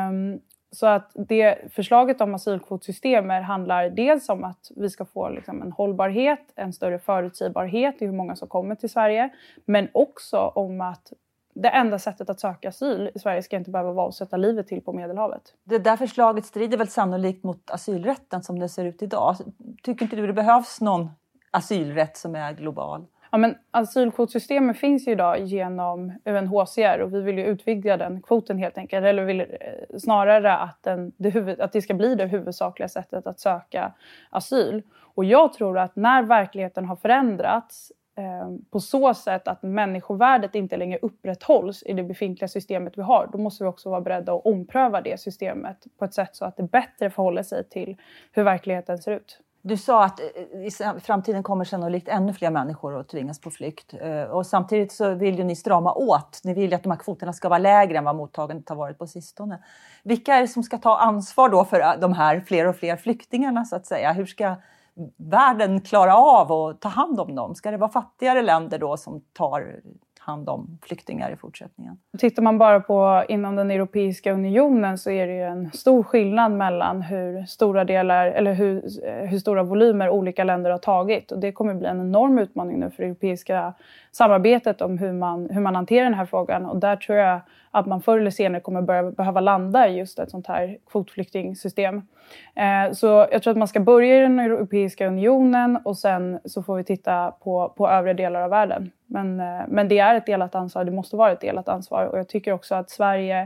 Um, 0.10 0.40
så 0.72 0.88
att 0.88 1.12
det 1.16 1.74
förslaget 1.74 2.22
om 2.22 2.36
asylkvotsystemet 2.36 3.44
handlar 3.44 3.90
dels 3.90 4.30
om 4.30 4.44
att 4.44 4.72
vi 4.76 4.90
ska 4.90 5.06
få 5.06 5.30
liksom 5.30 5.62
en 5.62 5.72
hållbarhet, 5.72 6.54
en 6.56 6.74
större 6.74 7.00
förutsägbarhet 7.00 8.02
i 8.02 8.06
hur 8.06 8.14
många 8.14 8.36
som 8.36 8.48
kommer 8.48 8.76
till 8.76 8.90
Sverige, 8.90 9.30
men 9.66 9.88
också 9.92 10.38
om 10.38 10.82
att 10.82 11.14
det 11.62 11.70
enda 11.70 12.00
sättet 12.00 12.30
att 12.30 12.40
söka 12.40 12.70
asyl 12.70 13.12
i 13.16 13.20
Sverige 13.20 13.44
ska 13.44 13.58
inte 13.58 13.72
behöva 13.72 13.92
vara 13.92 14.08
att 14.08 14.16
sätta 14.16 14.38
livet 14.38 14.68
till 14.68 14.82
på 14.82 14.94
Medelhavet. 14.94 15.42
Det 15.64 15.78
där 15.78 15.98
förslaget 15.98 16.46
strider 16.46 16.78
väl 16.78 16.88
sannolikt 16.88 17.44
mot 17.44 17.72
asylrätten 17.72 18.44
som 18.44 18.60
det 18.60 18.70
ser 18.70 18.86
ut 18.86 19.02
idag. 19.02 19.36
Tycker 19.84 20.06
inte 20.06 20.16
du 20.16 20.28
det 20.28 20.34
behövs 20.34 20.82
någon 20.82 21.10
asylrätt 21.52 22.18
som 22.18 22.36
är 22.36 22.54
global? 22.54 23.06
Ja, 23.32 23.38
men 23.38 23.56
asylkvotsystemet 23.72 24.78
finns 24.78 25.08
ju 25.08 25.12
idag 25.12 25.40
genom 25.44 26.14
UNHCR 26.26 27.00
och 27.00 27.14
vi 27.14 27.22
vill 27.22 27.38
ju 27.38 27.46
utvidga 27.46 27.98
den 27.98 28.22
kvoten 28.22 28.58
helt 28.58 28.78
enkelt. 28.78 29.06
Eller 29.06 29.24
vill 29.24 29.40
eh, 29.40 29.48
snarare 30.00 30.58
att, 30.58 30.84
den, 30.84 31.12
det 31.18 31.30
huvud, 31.30 31.60
att 31.60 31.72
det 31.72 31.82
ska 31.82 31.94
bli 31.94 32.16
det 32.16 32.26
huvudsakliga 32.26 32.90
sättet 32.90 33.28
att 33.28 33.40
söka 33.40 33.94
asyl. 34.30 34.84
Och 35.16 35.26
jag 35.26 35.54
tror 35.54 35.80
att 35.80 35.96
när 35.96 36.24
verkligheten 36.24 36.86
har 36.86 36.96
förändrats 36.96 37.92
Ehm, 38.18 38.66
på 38.72 38.80
så 38.80 39.14
sätt 39.14 39.48
att 39.48 39.64
människovärdet 39.64 40.56
inte 40.56 40.78
längre 40.78 41.00
upprätthålls 41.02 41.84
i 41.84 41.94
det 41.94 42.04
befintliga 42.04 42.48
systemet 42.48 42.98
vi 42.98 43.02
har, 43.02 43.30
då 43.32 43.38
måste 43.38 43.64
vi 43.64 43.70
också 43.70 43.90
vara 43.90 44.02
beredda 44.02 44.34
att 44.34 44.46
ompröva 44.46 45.02
det 45.02 45.20
systemet 45.20 45.78
på 46.00 46.06
ett 46.06 46.14
sätt 46.14 46.36
så 46.36 46.46
att 46.46 46.58
det 46.58 46.64
bättre 46.64 47.10
förhåller 47.10 47.44
sig 47.44 47.70
till 47.70 47.98
hur 48.32 48.44
verkligheten 48.44 48.98
ser 48.98 49.12
ut. 49.12 49.40
Du 49.62 49.78
sa 49.78 50.04
att 50.04 50.20
eh, 50.20 50.26
i 50.66 50.72
framtiden 51.00 51.44
kommer 51.44 51.66
sannolikt 51.66 52.08
ännu 52.08 52.34
fler 52.34 52.52
människor 52.52 53.00
att 53.00 53.10
tvingas 53.10 53.42
på 53.42 53.52
flykt. 53.52 53.94
Eh, 54.02 54.22
och 54.22 54.46
samtidigt 54.46 54.92
så 54.92 55.14
vill 55.14 55.38
ju 55.38 55.44
ni 55.44 55.56
strama 55.56 55.94
åt. 55.94 56.42
Ni 56.44 56.54
vill 56.54 56.70
ju 56.70 56.76
att 56.76 56.84
de 56.84 56.92
här 56.92 57.00
kvoterna 57.00 57.34
ska 57.34 57.50
vara 57.50 57.60
lägre 57.60 57.98
än 57.98 58.04
vad 58.04 58.16
mottagandet 58.16 58.70
har 58.70 58.76
varit 58.76 58.98
på 58.98 59.08
sistone. 59.08 59.64
Vilka 60.04 60.36
är 60.36 60.42
det 60.42 60.48
som 60.48 60.64
ska 60.64 60.78
ta 60.78 60.98
ansvar 60.98 61.50
då 61.50 61.66
för 61.66 61.80
eh, 61.80 61.94
de 62.00 62.14
här 62.14 62.40
fler 62.40 62.68
och 62.68 62.76
fler 62.76 62.96
flyktingarna 62.96 63.66
så 63.66 63.76
att 63.76 63.86
säga? 63.86 64.14
Hur 64.14 64.26
ska 64.26 64.56
världen 65.18 65.82
klara 65.82 66.16
av 66.16 66.52
att 66.52 66.82
ta 66.82 66.90
hand 66.90 67.20
om 67.20 67.36
dem? 67.36 67.56
Ska 67.56 67.72
det 67.72 67.78
vara 67.78 67.92
fattigare 67.92 68.42
länder 68.42 68.80
då 68.80 68.98
som 68.98 69.22
tar 69.34 69.82
hand 70.28 70.50
om 70.50 70.78
flyktingar 70.82 71.32
i 71.32 71.36
fortsättningen. 71.36 71.98
Tittar 72.18 72.44
man 72.44 72.58
bara 72.58 72.80
på 72.80 73.24
inom 73.30 73.56
den 73.56 73.72
Europeiska 73.72 74.34
unionen 74.34 74.98
så 74.98 75.12
är 75.12 75.28
det 75.28 75.34
ju 75.34 75.44
en 75.44 75.72
stor 75.72 76.04
skillnad 76.04 76.52
mellan 76.52 77.02
hur 77.02 77.46
stora 77.46 77.84
delar 77.84 78.28
eller 78.28 78.54
hur, 78.54 78.84
eh, 79.08 79.14
hur 79.14 79.40
stora 79.40 79.64
volymer 79.64 80.10
olika 80.10 80.44
länder 80.44 80.72
har 80.72 80.78
tagit 80.78 81.32
och 81.32 81.40
det 81.40 81.52
kommer 81.52 81.74
bli 81.74 81.88
en 81.88 82.00
enorm 82.00 82.40
utmaning 82.40 82.80
nu 82.80 82.90
för 82.90 83.04
det 83.04 83.10
europeiska 83.10 83.74
samarbetet 84.12 84.82
om 84.82 84.98
hur 84.98 85.14
man, 85.14 85.50
hur 85.50 85.62
man 85.62 85.76
hanterar 85.76 86.04
den 86.04 86.14
här 86.14 86.26
frågan 86.26 86.66
och 86.66 86.78
där 86.78 86.96
tror 86.96 87.18
jag 87.18 87.42
att 87.72 87.86
man 87.86 88.02
förr 88.02 88.20
eller 88.20 88.32
senare 88.32 88.62
kommer 88.62 88.82
börja 88.82 89.12
behöva 89.12 89.40
landa 89.40 89.88
i 89.88 89.98
just 89.98 90.20
ett 90.20 90.32
sånt 90.32 90.48
här 90.48 90.78
kvotflyktingsystem. 90.92 92.02
Eh, 92.56 92.92
så 92.94 93.28
jag 93.32 93.44
tror 93.44 93.52
att 93.52 93.58
man 93.58 93.68
ska 93.68 93.80
börja 93.80 94.18
i 94.18 94.20
den 94.20 94.40
Europeiska 94.40 95.08
unionen 95.08 95.80
och 95.86 95.98
sen 95.98 96.40
så 96.46 96.64
får 96.64 96.76
vi 96.76 96.84
titta 96.84 97.32
på, 97.32 97.74
på 97.78 97.90
övriga 97.90 98.14
delar 98.14 98.42
av 98.42 98.50
världen. 98.50 98.92
Men, 99.06 99.40
eh, 99.40 99.62
men 99.68 99.88
det 99.88 100.00
är 100.00 100.16
ett 100.16 100.26
delat 100.26 100.56
ansvar, 100.56 100.84
det 100.84 100.92
måste 100.92 101.16
vara 101.16 101.32
ett 101.32 101.42
delat 101.42 101.70
ansvar 101.70 102.06
och 102.06 102.20
jag 102.20 102.28
tycker 102.28 102.52
också 102.52 102.76
att 102.76 102.90
Sverige 102.90 103.42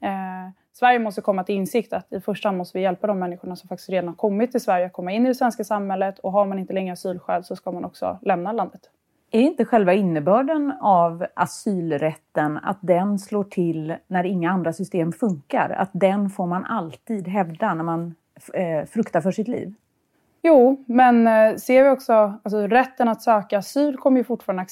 eh, 0.00 0.50
Sverige 0.72 0.98
måste 0.98 1.20
komma 1.20 1.44
till 1.44 1.54
insikt 1.54 1.92
att 1.92 2.12
i 2.12 2.20
första 2.20 2.48
hand 2.48 2.58
måste 2.58 2.78
vi 2.78 2.82
hjälpa 2.82 3.06
de 3.06 3.18
människorna 3.18 3.56
som 3.56 3.68
faktiskt 3.68 3.90
redan 3.90 4.08
har 4.08 4.14
kommit 4.14 4.50
till 4.50 4.60
Sverige 4.60 4.86
att 4.86 4.92
komma 4.92 5.12
in 5.12 5.26
i 5.26 5.28
det 5.28 5.34
svenska 5.34 5.64
samhället 5.64 6.18
och 6.18 6.32
har 6.32 6.46
man 6.46 6.58
inte 6.58 6.72
längre 6.72 6.92
asylskäl 6.92 7.44
så 7.44 7.56
ska 7.56 7.72
man 7.72 7.84
också 7.84 8.18
lämna 8.22 8.52
landet. 8.52 8.90
Är 9.32 9.40
inte 9.40 9.64
själva 9.64 9.94
innebörden 9.94 10.72
av 10.80 11.26
asylrätten 11.34 12.58
att 12.62 12.78
den 12.80 13.18
slår 13.18 13.44
till 13.44 13.94
när 14.06 14.24
inga 14.24 14.50
andra 14.50 14.72
system 14.72 15.12
funkar? 15.12 15.70
Att 15.70 15.90
den 15.92 16.30
får 16.30 16.46
man 16.46 16.64
alltid 16.64 17.28
hävda 17.28 17.74
när 17.74 17.84
man 17.84 18.14
eh, 18.54 18.86
fruktar 18.86 19.20
för 19.20 19.30
sitt 19.30 19.48
liv? 19.48 19.74
Jo, 20.42 20.84
men 20.86 21.26
eh, 21.26 21.56
ser 21.56 21.84
vi 21.84 21.90
också, 21.90 22.12
alltså 22.42 22.66
rätten 22.66 23.08
att 23.08 23.22
söka 23.22 23.58
asyl 23.58 23.96
kommer 23.96 24.18
ju 24.18 24.24
fortfarande, 24.24 24.66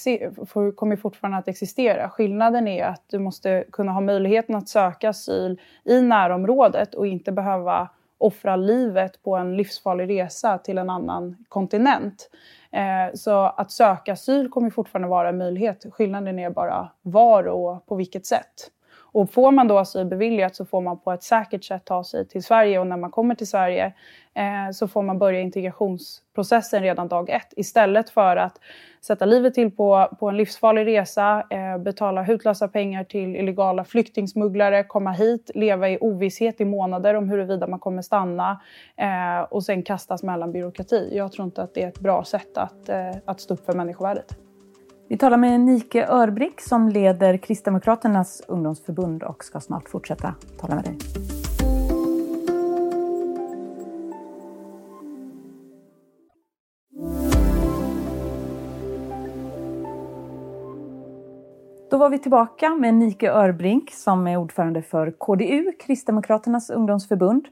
kommer 0.75 0.97
fortfarande 0.97 1.39
att 1.39 1.49
existera. 1.49 2.09
Skillnaden 2.09 2.69
är 2.69 2.85
att 2.85 3.05
du 3.07 3.19
måste 3.19 3.65
kunna 3.73 3.93
ha 3.93 4.01
möjligheten 4.01 4.55
att 4.55 4.69
söka 4.69 5.09
asyl 5.09 5.61
i 5.85 6.01
närområdet 6.01 6.95
och 6.95 7.07
inte 7.07 7.33
behöva 7.33 7.89
offra 8.19 8.57
livet 8.57 9.23
på 9.23 9.37
en 9.37 9.57
livsfarlig 9.57 10.09
resa 10.11 10.59
till 10.59 10.79
en 10.79 10.91
annan 10.91 11.37
kontinent. 11.49 12.31
Eh, 12.73 13.15
så 13.15 13.41
att 13.41 13.71
söka 13.71 14.13
asyl 14.13 14.49
kommer 14.49 14.71
fortfarande 14.71 15.09
vara 15.09 15.29
en 15.29 15.39
möjlighet. 15.39 15.87
Skillnaden 15.93 16.39
är 16.39 16.51
bara 16.51 16.91
var 17.03 17.45
och 17.45 17.87
på 17.87 17.95
vilket 17.95 18.27
sätt. 18.27 18.71
Och 19.13 19.31
får 19.31 19.53
man 19.53 19.69
då 19.69 19.79
asyl 19.79 20.07
beviljat 20.07 20.57
så 20.57 20.65
får 20.65 20.81
man 20.81 20.99
på 21.01 21.13
ett 21.13 21.23
säkert 21.23 21.65
sätt 21.65 21.85
ta 21.85 22.05
sig 22.05 22.29
till 22.29 22.43
Sverige 22.43 22.79
och 22.79 22.87
när 22.87 22.97
man 22.97 23.11
kommer 23.11 23.35
till 23.35 23.47
Sverige 23.47 23.93
eh, 24.35 24.73
så 24.73 24.89
får 24.89 25.03
man 25.03 25.19
börja 25.19 25.41
integrationsprocessen 25.41 26.83
redan 26.83 27.09
dag 27.09 27.31
ett 27.31 27.53
istället 27.57 28.11
för 28.11 28.37
att 28.37 28.61
sätta 29.01 29.27
livet 29.27 29.55
till 29.55 29.71
på, 29.71 30.09
på 30.21 30.29
en 30.29 30.37
livsfarlig 30.37 30.87
resa, 30.87 31.45
eh, 31.51 31.79
betala 31.79 32.23
hutlösa 32.23 32.69
pengar 32.69 33.05
till 33.05 33.37
illegala 33.37 33.85
flyktingsmugglare, 33.85 34.85
komma 34.85 35.13
hit, 35.13 35.51
leva 35.55 35.89
i 35.89 35.99
ovisshet 36.01 36.61
i 36.61 36.65
månader 36.65 37.15
om 37.15 37.29
huruvida 37.29 37.67
man 37.67 37.79
kommer 37.79 38.03
stanna 38.03 38.61
eh, 38.97 39.41
och 39.51 39.65
sen 39.65 39.83
kastas 39.83 40.23
mellan 40.23 40.53
byråkrati. 40.53 41.11
Jag 41.13 41.33
tror 41.33 41.45
inte 41.45 41.63
att 41.63 41.75
det 41.75 41.83
är 41.83 41.89
ett 41.89 42.01
bra 42.01 42.25
sätt 42.25 42.59
att, 42.59 42.89
eh, 42.89 43.11
att 43.25 43.41
stå 43.41 43.55
upp 43.55 43.67
för 43.67 43.73
människovärdet. 43.73 44.48
Vi 45.11 45.17
talar 45.17 45.37
med 45.37 45.61
Nike 45.61 46.07
Örbrick 46.07 46.61
som 46.61 46.89
leder 46.89 47.37
Kristdemokraternas 47.37 48.43
ungdomsförbund 48.49 49.23
och 49.23 49.45
ska 49.45 49.61
snart 49.61 49.89
fortsätta 49.89 50.35
tala 50.61 50.75
med 50.75 50.85
dig. 50.85 50.99
Då 61.91 61.97
var 61.99 62.11
vi 62.11 62.19
tillbaka 62.19 62.75
med 62.75 62.95
Nike 62.95 63.31
Örbrink 63.31 63.91
som 63.91 64.27
är 64.27 64.37
ordförande 64.37 64.83
för 64.83 65.11
KDU, 65.11 65.73
Kristdemokraternas 65.81 66.71
ungdomsförbund. 66.71 67.49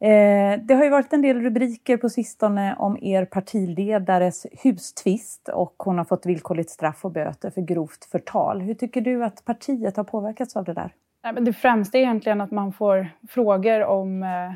Eh, 0.00 0.60
det 0.62 0.74
har 0.74 0.84
ju 0.84 0.90
varit 0.90 1.12
en 1.12 1.22
del 1.22 1.40
rubriker 1.40 1.96
på 1.96 2.08
sistone 2.08 2.74
om 2.78 2.98
er 3.02 3.24
partiledares 3.24 4.46
hustvist 4.62 5.48
och 5.48 5.74
hon 5.78 5.98
har 5.98 6.04
fått 6.04 6.26
villkorligt 6.26 6.70
straff 6.70 7.04
och 7.04 7.12
böter 7.12 7.50
för 7.50 7.60
grovt 7.60 8.04
förtal. 8.04 8.60
Hur 8.60 8.74
tycker 8.74 9.00
du 9.00 9.24
att 9.24 9.44
partiet 9.44 9.96
har 9.96 10.04
påverkats 10.04 10.56
av 10.56 10.64
det 10.64 10.72
där? 10.72 10.94
Det 11.40 11.52
främsta 11.52 11.98
är 11.98 12.02
egentligen 12.02 12.40
att 12.40 12.50
man 12.50 12.72
får 12.72 13.08
frågor 13.28 13.84
om 13.84 14.22
eh, 14.22 14.52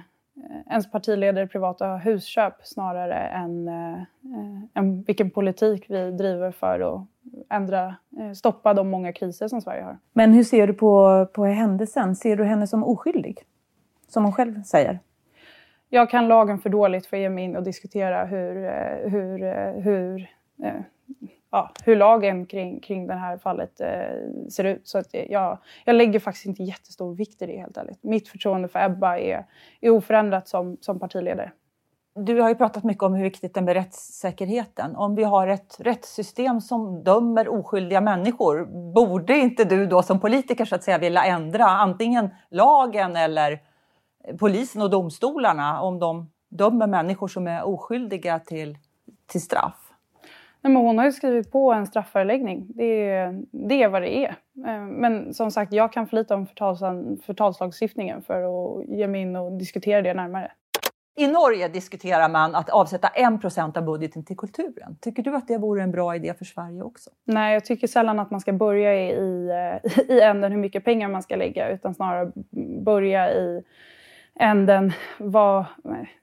ens 0.70 0.90
partiledare 0.90 1.46
privata 1.46 1.96
husköp 1.96 2.54
snarare 2.62 3.18
än, 3.18 3.68
eh, 3.68 4.02
än 4.74 5.02
vilken 5.02 5.30
politik 5.30 5.86
vi 5.88 6.10
driver 6.10 6.50
för 6.50 6.80
att 6.80 7.06
ändra, 7.50 7.96
stoppa 8.36 8.74
de 8.74 8.88
många 8.88 9.12
kriser 9.12 9.48
som 9.48 9.60
Sverige 9.60 9.82
har. 9.82 9.98
Men 10.12 10.32
hur 10.32 10.44
ser 10.44 10.66
du 10.66 10.74
på, 10.74 11.26
på 11.32 11.44
händelsen? 11.44 12.16
Ser 12.16 12.36
du 12.36 12.44
henne 12.44 12.66
som 12.66 12.84
oskyldig? 12.84 13.38
Som 14.08 14.24
hon 14.24 14.32
själv 14.32 14.62
säger? 14.62 15.00
Jag 15.90 16.10
kan 16.10 16.28
lagen 16.28 16.58
för 16.58 16.70
dåligt 16.70 17.06
för 17.06 17.16
att 17.16 17.20
ge 17.20 17.28
mig 17.28 17.44
in 17.44 17.56
och 17.56 17.62
diskutera 17.62 18.24
hur, 18.24 18.64
eh, 18.64 19.10
hur, 19.10 19.42
eh, 19.42 19.82
hur, 19.82 20.30
eh, 20.62 20.80
ja, 21.50 21.70
hur 21.84 21.96
lagen 21.96 22.46
kring, 22.46 22.80
kring 22.80 23.06
det 23.06 23.14
här 23.14 23.38
fallet 23.38 23.80
eh, 23.80 24.48
ser 24.50 24.64
ut. 24.64 24.88
Så 24.88 24.98
att 24.98 25.14
jag, 25.28 25.58
jag 25.84 25.96
lägger 25.96 26.20
faktiskt 26.20 26.46
inte 26.46 26.62
jättestor 26.62 27.14
vikt 27.14 27.42
i 27.42 27.46
det 27.46 27.58
helt 27.58 27.76
ärligt. 27.76 28.02
Mitt 28.02 28.28
förtroende 28.28 28.68
för 28.68 28.84
Ebba 28.84 29.18
är, 29.18 29.46
är 29.80 29.90
oförändrat 29.90 30.48
som, 30.48 30.76
som 30.80 30.98
partiledare. 30.98 31.52
Du 32.14 32.40
har 32.40 32.48
ju 32.48 32.54
pratat 32.54 32.84
mycket 32.84 33.02
om 33.02 33.14
hur 33.14 33.24
viktigt 33.24 33.54
det 33.54 33.60
är 33.60 33.64
med 33.64 33.74
rättssäkerheten. 33.74 34.96
Om 34.96 35.14
vi 35.14 35.24
har 35.24 35.46
ett 35.48 35.76
rättssystem 35.80 36.60
som 36.60 37.04
dömer 37.04 37.48
oskyldiga 37.48 38.00
människor, 38.00 38.64
borde 38.94 39.36
inte 39.36 39.64
du 39.64 39.86
då 39.86 40.02
som 40.02 40.20
politiker 40.20 40.64
så 40.64 40.74
att 40.74 40.82
säga 40.82 40.98
vilja 40.98 41.24
ändra 41.24 41.64
antingen 41.64 42.30
lagen 42.50 43.16
eller 43.16 43.60
polisen 44.38 44.82
och 44.82 44.90
domstolarna 44.90 45.80
om 45.80 45.98
de 45.98 46.30
dömer 46.48 46.86
människor 46.86 47.28
som 47.28 47.46
är 47.46 47.62
oskyldiga 47.62 48.38
till, 48.38 48.78
till 49.26 49.42
straff? 49.42 49.90
Nej, 50.62 50.72
men 50.72 50.82
hon 50.82 50.98
har 50.98 51.04
ju 51.04 51.12
skrivit 51.12 51.52
på 51.52 51.72
en 51.72 51.86
strafföreläggning. 51.86 52.66
Det 52.68 53.08
är, 53.10 53.42
det 53.50 53.82
är 53.82 53.88
vad 53.88 54.02
det 54.02 54.16
är. 54.16 54.36
Eh, 54.66 54.80
men 54.82 55.34
som 55.34 55.50
sagt, 55.50 55.72
jag 55.72 55.92
kan 55.92 56.06
för 56.06 56.16
lite 56.16 56.34
om 56.34 56.46
förtals, 56.46 56.80
förtalslagstiftningen 57.26 58.22
för 58.22 58.42
att 58.42 58.88
ge 58.88 59.08
mig 59.08 59.20
in 59.20 59.36
och 59.36 59.52
diskutera 59.52 60.02
det 60.02 60.14
närmare. 60.14 60.52
I 61.16 61.26
Norge 61.26 61.68
diskuterar 61.68 62.28
man 62.28 62.54
att 62.54 62.70
avsätta 62.70 63.08
1% 63.08 63.78
av 63.78 63.84
budgeten 63.84 64.24
till 64.24 64.36
kulturen. 64.36 64.96
Tycker 65.00 65.22
du 65.22 65.36
att 65.36 65.48
det 65.48 65.58
vore 65.58 65.82
en 65.82 65.90
bra 65.90 66.16
idé 66.16 66.34
för 66.34 66.44
Sverige 66.44 66.82
också? 66.82 67.10
Nej, 67.24 67.54
jag 67.54 67.64
tycker 67.64 67.86
sällan 67.86 68.18
att 68.18 68.30
man 68.30 68.40
ska 68.40 68.52
börja 68.52 68.94
i, 68.94 69.10
i, 69.10 69.50
i 70.08 70.20
änden 70.20 70.52
hur 70.52 70.58
mycket 70.58 70.84
pengar 70.84 71.08
man 71.08 71.22
ska 71.22 71.36
lägga 71.36 71.70
utan 71.70 71.94
snarare 71.94 72.32
börja 72.84 73.32
i 73.32 73.62
änden 74.40 74.92
vad, 75.18 75.64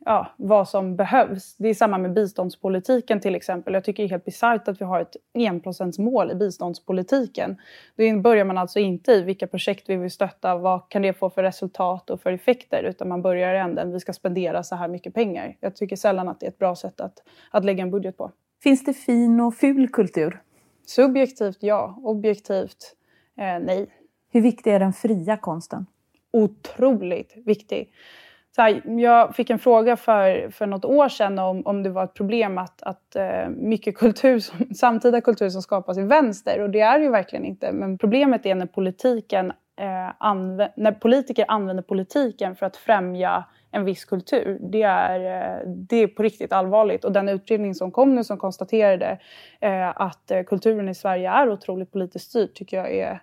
ja, 0.06 0.28
vad 0.38 0.70
som 0.70 0.96
behövs. 0.96 1.56
Det 1.58 1.68
är 1.68 1.74
samma 1.74 1.98
med 1.98 2.14
biståndspolitiken 2.14 3.20
till 3.20 3.36
exempel. 3.36 3.74
Jag 3.74 3.84
tycker 3.84 4.04
det 4.04 4.08
är 4.08 4.10
helt 4.10 4.26
bisarrt 4.26 4.68
att 4.68 4.82
vi 4.82 4.86
har 4.86 5.02
ett 5.02 5.16
enprocentsmål 5.34 6.32
i 6.32 6.36
biståndspolitiken. 6.36 7.58
Då 7.96 8.20
börjar 8.20 8.46
man 8.46 8.58
alltså 8.58 8.80
inte 8.80 9.12
i 9.12 9.22
vilka 9.22 9.48
projekt 9.48 9.90
vi 9.90 9.96
vill 9.96 10.12
stötta, 10.12 10.58
vad 10.58 10.90
kan 10.90 11.02
det 11.02 11.14
få 11.14 11.30
för 11.30 11.44
resultat 11.44 12.10
och 12.10 12.22
för 12.22 12.32
effekter, 12.32 12.84
utan 12.84 13.08
man 13.08 13.22
börjar 13.22 13.54
i 13.54 13.58
änden 13.58 13.92
vi 13.92 14.00
ska 14.00 14.14
spendera 14.14 14.64
så 14.64 14.76
här 14.76 14.88
mycket 14.88 15.14
pengar. 15.14 15.58
Jag 15.60 15.76
tycker 15.76 15.96
sällan 15.96 16.28
att 16.28 16.40
det 16.40 16.46
är 16.46 16.50
ett 16.50 16.60
bra 16.60 16.76
sätt 16.76 17.02
att, 17.02 17.24
att 17.52 17.66
lägga 17.66 17.82
en 17.82 17.92
budget 17.92 18.18
på. 18.18 18.32
Finns 18.64 18.86
det 18.86 18.94
fin 18.94 19.40
och 19.40 19.56
ful 19.56 19.90
kultur? 19.90 20.42
Subjektivt 20.86 21.58
ja, 21.60 22.00
objektivt 22.04 22.96
eh, 23.38 23.60
nej. 23.60 23.88
Hur 24.32 24.42
viktig 24.42 24.74
är 24.74 24.80
den 24.80 24.94
fria 24.94 25.38
konsten? 25.38 25.86
Otroligt 26.38 27.34
viktig. 27.46 27.91
Så 28.58 28.62
här, 28.62 28.82
jag 29.00 29.36
fick 29.36 29.50
en 29.50 29.60
fråga 29.60 29.98
för, 29.98 30.50
för 30.50 30.65
något 30.65 30.86
år 30.86 31.10
sedan 31.10 31.39
om, 31.39 31.62
om 31.65 31.84
det 31.84 31.89
var 31.89 32.03
ett 32.03 32.13
problem 32.13 32.58
att, 32.58 32.84
att 32.84 33.15
uh, 33.17 33.50
mycket 33.50 33.98
kultur, 33.98 34.39
som, 34.39 34.65
samtida 34.75 35.22
kultur 35.22 35.50
som 35.50 35.62
skapas 35.62 35.98
i 35.98 36.01
vänster. 36.01 36.62
Och 36.62 36.70
det 36.70 36.79
är 36.79 37.00
ju 37.00 37.10
verkligen 37.10 37.46
inte. 37.46 37.72
Men 37.72 37.98
problemet 37.98 38.46
är 38.46 38.56
när, 38.56 38.65
politiken, 38.65 39.51
eh, 39.79 39.86
uh, 39.86 40.12
anv- 40.20 40.70
när 40.75 40.91
politiker 40.91 41.46
använder 41.48 41.84
politiken 41.84 42.56
för 42.56 42.65
att 42.65 42.77
främja 42.77 43.46
en 43.72 43.86
viss 43.86 44.06
kultur. 44.06 44.60
Det 44.62 44.84
är, 44.84 45.20
uh, 45.20 45.67
det 45.67 45.98
är 45.98 46.08
på 46.08 46.24
riktigt 46.24 46.53
allvarligt. 46.53 47.06
Och 47.06 47.12
den 47.12 47.29
utredning 47.29 47.75
som 47.75 47.91
kom 47.91 48.15
nu 48.15 48.24
som 48.24 48.38
konstaterade 48.38 49.20
att 49.96 50.32
kulturen 50.48 50.89
i 50.89 50.96
Sverige 50.96 51.29
är 51.29 51.50
otroligt 51.50 51.91
politiskt 51.91 52.29
styrd 52.29 52.53
tycker 52.53 52.77
jag 52.77 52.94
är 52.94 53.22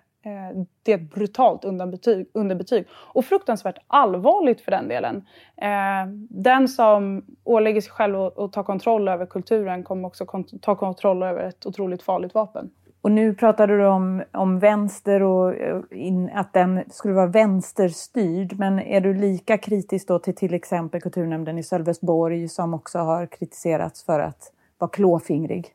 det 0.83 0.91
är 0.91 0.95
ett 0.95 1.13
brutalt 1.13 1.65
underbetyg, 1.65 2.29
underbetyg. 2.33 2.87
Och 2.91 3.25
fruktansvärt 3.25 3.77
allvarligt 3.87 4.61
för 4.61 4.71
den 4.71 4.87
delen. 4.87 5.25
Eh, 5.57 6.07
den 6.29 6.67
som 6.67 7.25
ålägger 7.43 7.81
sig 7.81 7.91
själv 7.91 8.15
att 8.15 8.53
ta 8.53 8.63
kontroll 8.63 9.07
över 9.07 9.25
kulturen 9.25 9.83
kommer 9.83 10.07
också 10.07 10.25
ta 10.61 10.75
kontroll 10.75 11.23
över 11.23 11.43
ett 11.43 11.65
otroligt 11.65 12.03
farligt 12.03 12.33
vapen. 12.33 12.69
Och 13.01 13.11
nu 13.11 13.33
pratade 13.33 13.77
du 13.77 13.85
om, 13.85 14.23
om 14.31 14.59
vänster 14.59 15.23
och 15.23 15.55
eh, 15.55 15.81
in, 15.91 16.29
att 16.33 16.53
den 16.53 16.83
skulle 16.89 17.13
vara 17.13 17.27
vänsterstyrd. 17.27 18.59
Men 18.59 18.79
är 18.79 19.01
du 19.01 19.13
lika 19.13 19.57
kritisk 19.57 20.07
då 20.07 20.19
till 20.19 20.35
till 20.35 20.53
exempel 20.53 21.01
kulturnämnden 21.01 21.57
i 21.57 21.63
Sölvesborg 21.63 22.47
som 22.47 22.73
också 22.73 22.99
har 22.99 23.25
kritiserats 23.25 24.05
för 24.05 24.19
att 24.19 24.51
vara 24.77 24.89
klåfingrig? 24.89 25.71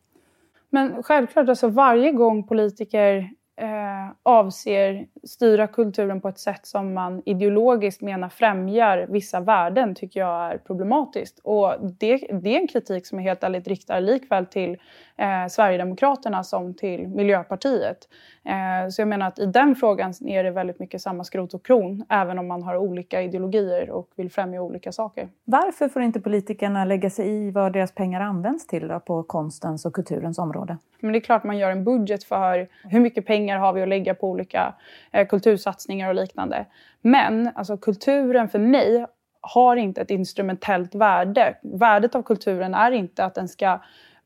Men 0.71 1.03
självklart, 1.03 1.49
alltså 1.49 1.69
varje 1.69 2.13
gång 2.13 2.47
politiker 2.47 3.31
Eh, 3.61 4.13
avser 4.23 5.07
styra 5.25 5.67
kulturen 5.67 6.21
på 6.21 6.29
ett 6.29 6.39
sätt 6.39 6.67
som 6.67 6.95
man 6.95 7.23
ideologiskt 7.27 8.01
menar 8.01 8.29
främjar 8.29 9.07
vissa 9.09 9.41
värden 9.41 9.95
tycker 9.95 10.21
jag 10.21 10.53
är 10.53 10.59
problematiskt. 10.59 11.41
Och 11.45 11.75
det, 11.81 12.17
det 12.17 12.57
är 12.57 12.61
en 12.61 12.69
kritik 12.69 13.07
som 13.07 13.19
jag 13.19 13.25
helt 13.25 13.45
ärligt 13.45 13.69
riktar 13.69 14.01
likväl 14.01 14.47
till 14.47 14.71
eh, 15.17 15.49
Sverigedemokraterna 15.51 16.45
som 16.45 16.75
till 16.75 17.09
Miljöpartiet. 17.09 18.09
Eh, 18.45 18.89
så 18.91 19.01
jag 19.01 19.09
menar 19.09 19.29
att 19.29 19.39
i 19.39 19.47
den 19.47 19.77
frågan 19.77 20.15
är 20.27 20.45
det 20.45 20.51
väldigt 20.51 20.79
mycket 20.79 21.03
samma 21.03 21.25
skrot 21.25 21.55
och 21.55 21.67
kron 21.67 22.05
även 22.09 22.39
om 22.39 22.49
man 22.49 22.63
har 22.63 22.77
olika 22.77 23.23
ideologier 23.23 23.91
och 23.91 24.09
vill 24.17 24.31
främja 24.31 24.63
olika 24.63 24.93
saker. 24.93 25.29
Varför 25.45 25.89
får 25.89 26.03
inte 26.03 26.21
politikerna 26.21 26.85
lägga 26.85 27.11
sig 27.11 27.29
i 27.29 27.51
vad 27.51 27.73
deras 27.73 27.93
pengar 27.93 28.21
används 28.21 28.67
till 28.67 28.89
då, 28.89 29.01
på 29.01 29.23
konstens 29.23 29.87
och 29.87 29.93
kulturens 29.93 30.39
område? 30.39 30.79
Men 31.03 31.13
det 31.13 31.19
är 31.19 31.21
klart 31.21 31.45
man 31.45 31.59
gör 31.59 31.71
en 31.71 31.85
budget 31.85 32.25
för 32.25 32.69
hur 32.85 33.01
mycket 33.01 33.27
pengar 33.27 33.59
har 33.59 33.73
vi 33.73 33.83
att 33.83 33.89
lägga 33.89 34.15
på 34.15 34.31
olika 34.31 34.75
eh, 35.13 35.27
kultursatsningar 35.27 36.09
och 36.09 36.15
liknande. 36.15 36.67
Men 37.01 37.51
alltså, 37.55 37.77
kulturen 37.77 38.49
för 38.49 38.59
mig 38.59 39.07
har 39.41 39.77
inte 39.77 40.01
ett 40.01 40.11
instrumentellt 40.11 40.95
värde. 40.95 41.57
Värdet 41.63 42.15
av 42.15 42.23
kulturen 42.23 42.75
är 42.75 42.91
inte 42.91 43.25
att 43.25 43.35
den 43.35 43.49
ska 43.49 43.81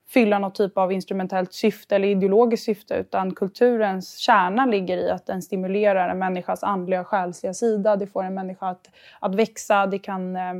fylla 0.09 0.38
något 0.38 0.54
typ 0.54 0.78
av 0.78 0.93
instrumentellt 0.93 1.52
syfte 1.52 1.97
eller 1.97 2.09
ideologiskt 2.09 2.66
syfte 2.66 2.95
utan 2.95 3.35
kulturens 3.35 4.16
kärna 4.16 4.66
ligger 4.66 4.97
i 4.97 5.11
att 5.11 5.26
den 5.26 5.43
stimulerar 5.43 6.09
en 6.09 6.19
människas 6.19 6.62
andliga 6.62 7.00
och 7.00 7.07
själsliga 7.07 7.54
sida. 7.54 7.97
Det 7.97 8.07
får 8.07 8.23
en 8.23 8.35
människa 8.35 8.69
att, 8.69 8.90
att 9.21 9.35
växa, 9.35 9.87
det 9.87 9.99
kan 9.99 10.37
eh, 10.37 10.54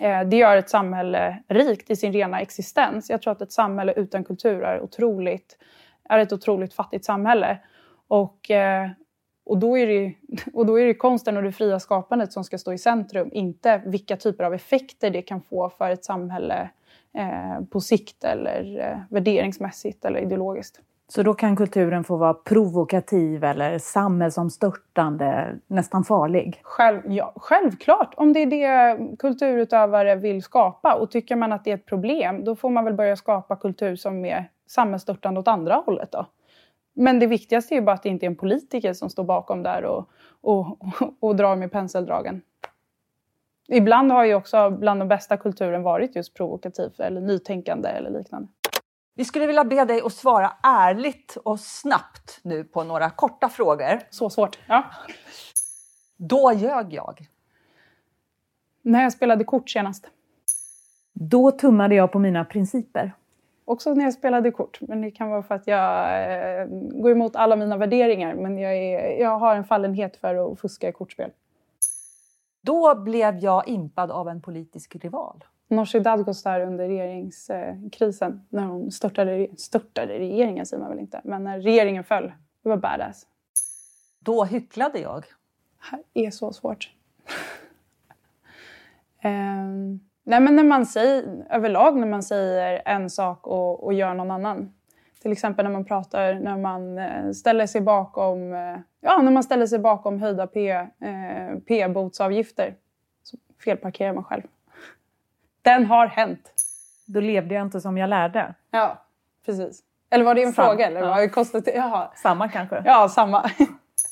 Eh, 0.00 0.24
det 0.24 0.36
gör 0.36 0.56
ett 0.56 0.70
samhälle 0.70 1.42
rikt 1.48 1.90
i 1.90 1.96
sin 1.96 2.12
rena 2.12 2.40
existens. 2.40 3.10
Jag 3.10 3.22
tror 3.22 3.32
att 3.32 3.42
ett 3.42 3.52
samhälle 3.52 3.92
utan 3.92 4.24
kultur 4.24 4.62
är, 4.62 4.80
otroligt, 4.80 5.58
är 6.08 6.18
ett 6.18 6.32
otroligt 6.32 6.74
fattigt 6.74 7.04
samhälle. 7.04 7.58
Och, 8.08 8.50
eh, 8.50 8.88
och, 9.44 9.58
då 9.58 9.78
är 9.78 9.86
det, 9.86 10.14
och 10.52 10.66
då 10.66 10.80
är 10.80 10.86
det 10.86 10.94
konsten 10.94 11.36
och 11.36 11.42
det 11.42 11.52
fria 11.52 11.80
skapandet 11.80 12.32
som 12.32 12.44
ska 12.44 12.58
stå 12.58 12.72
i 12.72 12.78
centrum, 12.78 13.30
inte 13.32 13.82
vilka 13.86 14.16
typer 14.16 14.44
av 14.44 14.54
effekter 14.54 15.10
det 15.10 15.22
kan 15.22 15.42
få 15.42 15.70
för 15.70 15.90
ett 15.90 16.04
samhälle 16.04 16.70
eh, 17.18 17.64
på 17.70 17.80
sikt 17.80 18.24
eller 18.24 18.78
eh, 18.80 18.98
värderingsmässigt 19.10 20.04
eller 20.04 20.20
ideologiskt. 20.20 20.80
Så 21.10 21.22
då 21.22 21.34
kan 21.34 21.56
kulturen 21.56 22.04
få 22.04 22.16
vara 22.16 22.34
provokativ 22.34 23.44
eller 23.44 23.78
samhällsomstörtande, 23.78 25.58
nästan 25.66 26.04
farlig? 26.04 26.60
Själv, 26.62 27.00
ja, 27.06 27.32
självklart, 27.36 28.14
om 28.16 28.32
det 28.32 28.40
är 28.40 28.46
det 28.46 29.16
kulturutövare 29.18 30.14
vill 30.14 30.42
skapa. 30.42 30.94
Och 30.94 31.10
tycker 31.10 31.36
man 31.36 31.52
att 31.52 31.64
det 31.64 31.70
är 31.70 31.74
ett 31.74 31.86
problem, 31.86 32.44
då 32.44 32.56
får 32.56 32.70
man 32.70 32.84
väl 32.84 32.94
börja 32.94 33.16
skapa 33.16 33.56
kultur 33.56 33.96
som 33.96 34.24
är 34.24 34.50
samhällsstörtande 34.66 35.40
åt 35.40 35.48
andra 35.48 35.74
hållet. 35.74 36.12
Då. 36.12 36.26
Men 36.94 37.18
det 37.18 37.26
viktigaste 37.26 37.74
är 37.74 37.76
ju 37.76 37.82
bara 37.82 37.94
att 37.94 38.02
det 38.02 38.08
inte 38.08 38.26
är 38.26 38.30
en 38.30 38.36
politiker 38.36 38.92
som 38.92 39.10
står 39.10 39.24
bakom 39.24 39.62
där 39.62 39.84
och, 39.84 40.08
och, 40.40 40.66
och, 40.66 41.14
och 41.20 41.36
drar 41.36 41.56
med 41.56 41.72
penseldragen. 41.72 42.42
Ibland 43.68 44.12
har 44.12 44.24
ju 44.24 44.34
också 44.34 44.70
bland 44.70 45.00
de 45.00 45.08
bästa 45.08 45.36
kulturen 45.36 45.82
varit 45.82 46.16
just 46.16 46.34
provokativ 46.34 46.92
eller 46.98 47.20
nytänkande 47.20 47.88
eller 47.88 48.10
liknande. 48.10 48.48
Vi 49.18 49.24
skulle 49.24 49.46
vilja 49.46 49.64
be 49.64 49.84
dig 49.84 50.00
att 50.00 50.12
svara 50.12 50.52
ärligt 50.62 51.36
och 51.44 51.60
snabbt 51.60 52.40
nu 52.42 52.64
på 52.64 52.84
några 52.84 53.10
korta 53.10 53.48
frågor. 53.48 54.00
Så 54.10 54.30
svårt. 54.30 54.58
Ja. 54.66 54.84
Då 56.16 56.52
ljög 56.52 56.92
jag. 56.92 57.26
När 58.82 59.02
jag 59.02 59.12
spelade 59.12 59.44
kort 59.44 59.70
senast. 59.70 60.06
Då 61.12 61.50
tummade 61.50 61.94
jag 61.94 62.12
på 62.12 62.18
mina 62.18 62.44
principer. 62.44 63.12
Också 63.64 63.94
när 63.94 64.04
jag 64.04 64.14
spelade 64.14 64.50
kort. 64.50 64.78
Men 64.80 65.02
det 65.02 65.10
kan 65.10 65.30
vara 65.30 65.42
för 65.42 65.54
att 65.54 65.66
jag 65.66 66.22
eh, 66.60 66.66
går 66.70 67.10
emot 67.10 67.36
alla 67.36 67.56
mina 67.56 67.76
värderingar. 67.76 68.34
Men 68.34 68.58
jag, 68.58 68.76
är, 68.76 69.20
jag 69.20 69.38
har 69.38 69.56
en 69.56 69.64
fallenhet 69.64 70.16
för 70.16 70.52
att 70.52 70.60
fuska 70.60 70.88
i 70.88 70.92
kortspel. 70.92 71.30
Då 72.60 72.94
blev 72.94 73.38
jag 73.38 73.68
impad 73.68 74.10
av 74.10 74.28
en 74.28 74.40
politisk 74.42 74.96
rival. 74.96 75.44
Nooshi 75.68 76.00
Dadgostar 76.00 76.60
under 76.60 76.88
regeringskrisen, 76.88 78.46
när 78.48 78.64
hon 78.64 78.90
störtade, 78.90 79.48
störtade 79.56 80.18
regeringen 80.18 80.66
säger 80.66 80.80
man 80.80 80.90
väl 80.90 81.00
inte, 81.00 81.20
men 81.24 81.44
när 81.44 81.60
regeringen 81.60 82.04
föll. 82.04 82.32
Det 82.62 82.68
var 82.68 82.76
badass. 82.76 83.26
Då 84.20 84.44
hycklade 84.44 84.98
jag. 84.98 85.24
Det 86.12 86.26
är 86.26 86.30
så 86.30 86.52
svårt. 86.52 86.92
um, 89.24 90.00
nej 90.24 90.40
men 90.40 90.56
när 90.56 90.64
man 90.64 90.86
säger, 90.86 91.46
överlag 91.50 91.96
när 91.96 92.06
man 92.06 92.22
säger 92.22 92.82
en 92.84 93.10
sak 93.10 93.46
och, 93.46 93.84
och 93.84 93.94
gör 93.94 94.14
någon 94.14 94.30
annan. 94.30 94.74
Till 95.22 95.32
exempel 95.32 95.64
när 95.64 95.72
man 95.72 95.84
pratar, 95.84 96.34
när 96.34 96.56
man 96.56 96.98
eh, 96.98 97.30
ställer 97.30 97.66
sig 97.66 97.80
bakom, 97.80 98.52
eh, 98.52 98.78
ja, 99.00 99.22
när 99.22 99.32
man 99.32 99.42
ställer 99.42 99.66
sig 99.66 99.78
bakom 99.78 100.20
höjda 100.20 100.46
P, 100.46 100.70
eh, 100.70 101.58
P-botsavgifter. 101.66 102.74
Så 103.22 103.36
felparkerar 103.64 104.12
man 104.12 104.24
själv. 104.24 104.42
Den 105.68 105.86
har 105.86 106.06
hänt. 106.06 106.52
Då 107.06 107.20
levde 107.20 107.54
jag 107.54 107.62
inte 107.62 107.80
som 107.80 107.98
jag 107.98 108.10
lärde. 108.10 108.54
Ja, 108.70 109.02
precis. 109.46 109.82
Eller 110.10 110.24
var 110.24 110.34
det 110.34 110.42
en 110.42 110.52
Samma, 110.52 110.68
fråga? 110.68 110.86
Eller 110.86 111.00
ja. 111.00 111.20
det 111.20 111.28
kostat? 111.28 111.68
Jaha. 111.74 112.10
Samma 112.16 112.48
kanske? 112.48 112.82
Ja, 112.84 113.08
samma. 113.08 113.50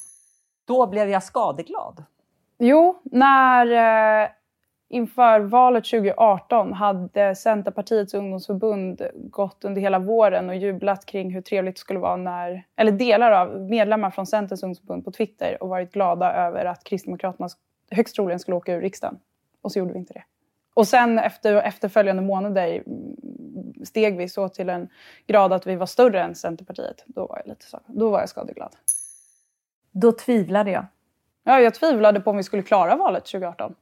Då 0.67 0.87
blev 0.87 1.09
jag 1.09 1.23
skadeglad. 1.23 2.05
Jo, 2.59 3.01
när 3.05 3.67
eh, 4.23 4.29
inför 4.89 5.41
valet 5.41 5.85
2018 5.85 6.73
hade 6.73 7.35
Centerpartiets 7.35 8.15
ungdomsförbund 8.15 9.03
gått 9.15 9.65
under 9.65 9.81
hela 9.81 9.99
våren 9.99 10.49
och 10.49 10.57
jublat 10.57 11.07
kring 11.07 11.35
hur 11.35 11.41
trevligt 11.41 11.77
det 11.77 11.81
skulle 11.81 12.01
vara 12.01 12.17
när, 12.17 12.67
eller 12.77 12.93
delar 12.93 13.33
av 13.33 13.61
medlemmar 13.61 14.11
från 14.11 14.27
Centerns 14.27 14.63
ungdomsförbund 14.63 15.05
på 15.05 15.13
Twitter 15.13 15.63
och 15.63 15.69
varit 15.69 15.93
glada 15.93 16.33
över 16.33 16.65
att 16.65 16.85
Kristdemokraterna 16.85 17.49
högst 17.91 18.15
troligen 18.15 18.39
skulle 18.39 18.57
åka 18.57 18.75
ur 18.75 18.81
riksdagen. 18.81 19.19
Och 19.63 19.73
så 19.73 19.79
gjorde 19.79 19.93
vi 19.93 19.99
inte 19.99 20.13
det. 20.13 20.25
Och 20.77 20.89
sen 20.89 21.19
efter 21.19 21.55
efterföljande 21.55 22.23
månader 22.23 22.83
steg 23.85 24.17
vi 24.17 24.29
så 24.29 24.49
till 24.49 24.69
en 24.69 24.89
grad 25.27 25.53
att 25.53 25.67
vi 25.67 25.77
var 25.77 25.87
större 25.87 26.23
än 26.23 26.35
Centerpartiet. 26.35 27.05
Då 27.07 27.27
var 27.27 27.37
jag 27.45 27.49
lite 27.49 27.67
så, 27.67 27.81
då 27.87 28.11
var 28.11 28.21
jag 28.21 28.29
skadeglad. 28.29 28.77
Då 29.91 30.13
tvivlade 30.13 30.71
jag. 30.71 30.87
Ja, 31.45 31.61
jag 31.61 31.75
tvivlade 31.75 32.21
på 32.21 32.31
om 32.31 32.37
vi 32.37 32.43
skulle 32.43 32.63
klara 32.63 32.97
valet 32.97 33.25
2018. 33.25 33.75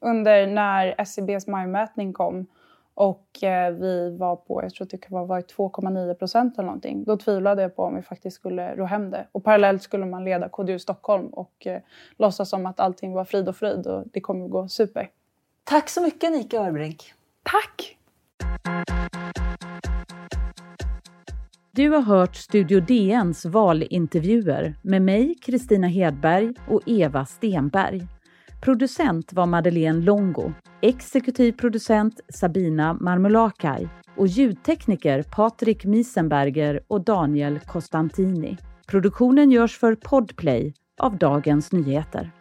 Under 0.00 0.46
när 0.46 0.94
SCBs 0.98 1.46
majmätning 1.46 2.12
kom 2.12 2.46
och 2.94 3.42
eh, 3.42 3.72
vi 3.72 4.16
var 4.16 4.36
på, 4.36 4.62
jag 4.62 4.74
tror 4.74 4.86
det 4.90 4.98
kan 4.98 5.26
varit 5.26 5.56
2,9 5.56 6.14
procent 6.14 6.58
eller 6.58 6.66
någonting. 6.66 7.04
Då 7.04 7.16
tvivlade 7.16 7.62
jag 7.62 7.76
på 7.76 7.82
om 7.82 7.96
vi 7.96 8.02
faktiskt 8.02 8.36
skulle 8.36 8.76
rå 8.76 8.84
hem 8.84 9.10
det. 9.10 9.26
Och 9.32 9.44
parallellt 9.44 9.82
skulle 9.82 10.06
man 10.06 10.24
leda 10.24 10.48
KDU 10.48 10.78
Stockholm 10.78 11.26
och 11.26 11.66
eh, 11.66 11.80
låtsas 12.16 12.48
som 12.50 12.66
att 12.66 12.80
allting 12.80 13.12
var 13.12 13.24
frid 13.24 13.48
och 13.48 13.56
frid 13.56 13.86
och 13.86 14.04
det 14.12 14.20
kommer 14.20 14.44
att 14.44 14.50
gå 14.50 14.68
super. 14.68 15.10
Tack 15.68 15.88
så 15.88 16.02
mycket 16.02 16.32
Nika 16.32 16.56
Örbrink. 16.56 17.12
Tack! 17.42 17.96
Du 21.70 21.90
har 21.90 22.02
hört 22.02 22.36
Studio 22.36 22.80
DNs 22.80 23.44
valintervjuer 23.44 24.74
med 24.82 25.02
mig, 25.02 25.34
Kristina 25.42 25.86
Hedberg 25.86 26.54
och 26.68 26.80
Eva 26.86 27.26
Stenberg. 27.26 28.06
Producent 28.62 29.32
var 29.32 29.46
Madeleine 29.46 30.04
Longo, 30.04 30.52
exekutiv 30.82 31.52
producent 31.52 32.20
Sabina 32.28 32.94
Marmulakai 32.94 33.88
och 34.16 34.26
ljudtekniker 34.26 35.22
Patrik 35.22 35.84
Miesenberger 35.84 36.80
och 36.88 37.04
Daniel 37.04 37.60
Costantini. 37.60 38.56
Produktionen 38.86 39.50
görs 39.50 39.78
för 39.78 39.94
Podplay 39.94 40.74
av 40.98 41.18
Dagens 41.18 41.72
Nyheter. 41.72 42.32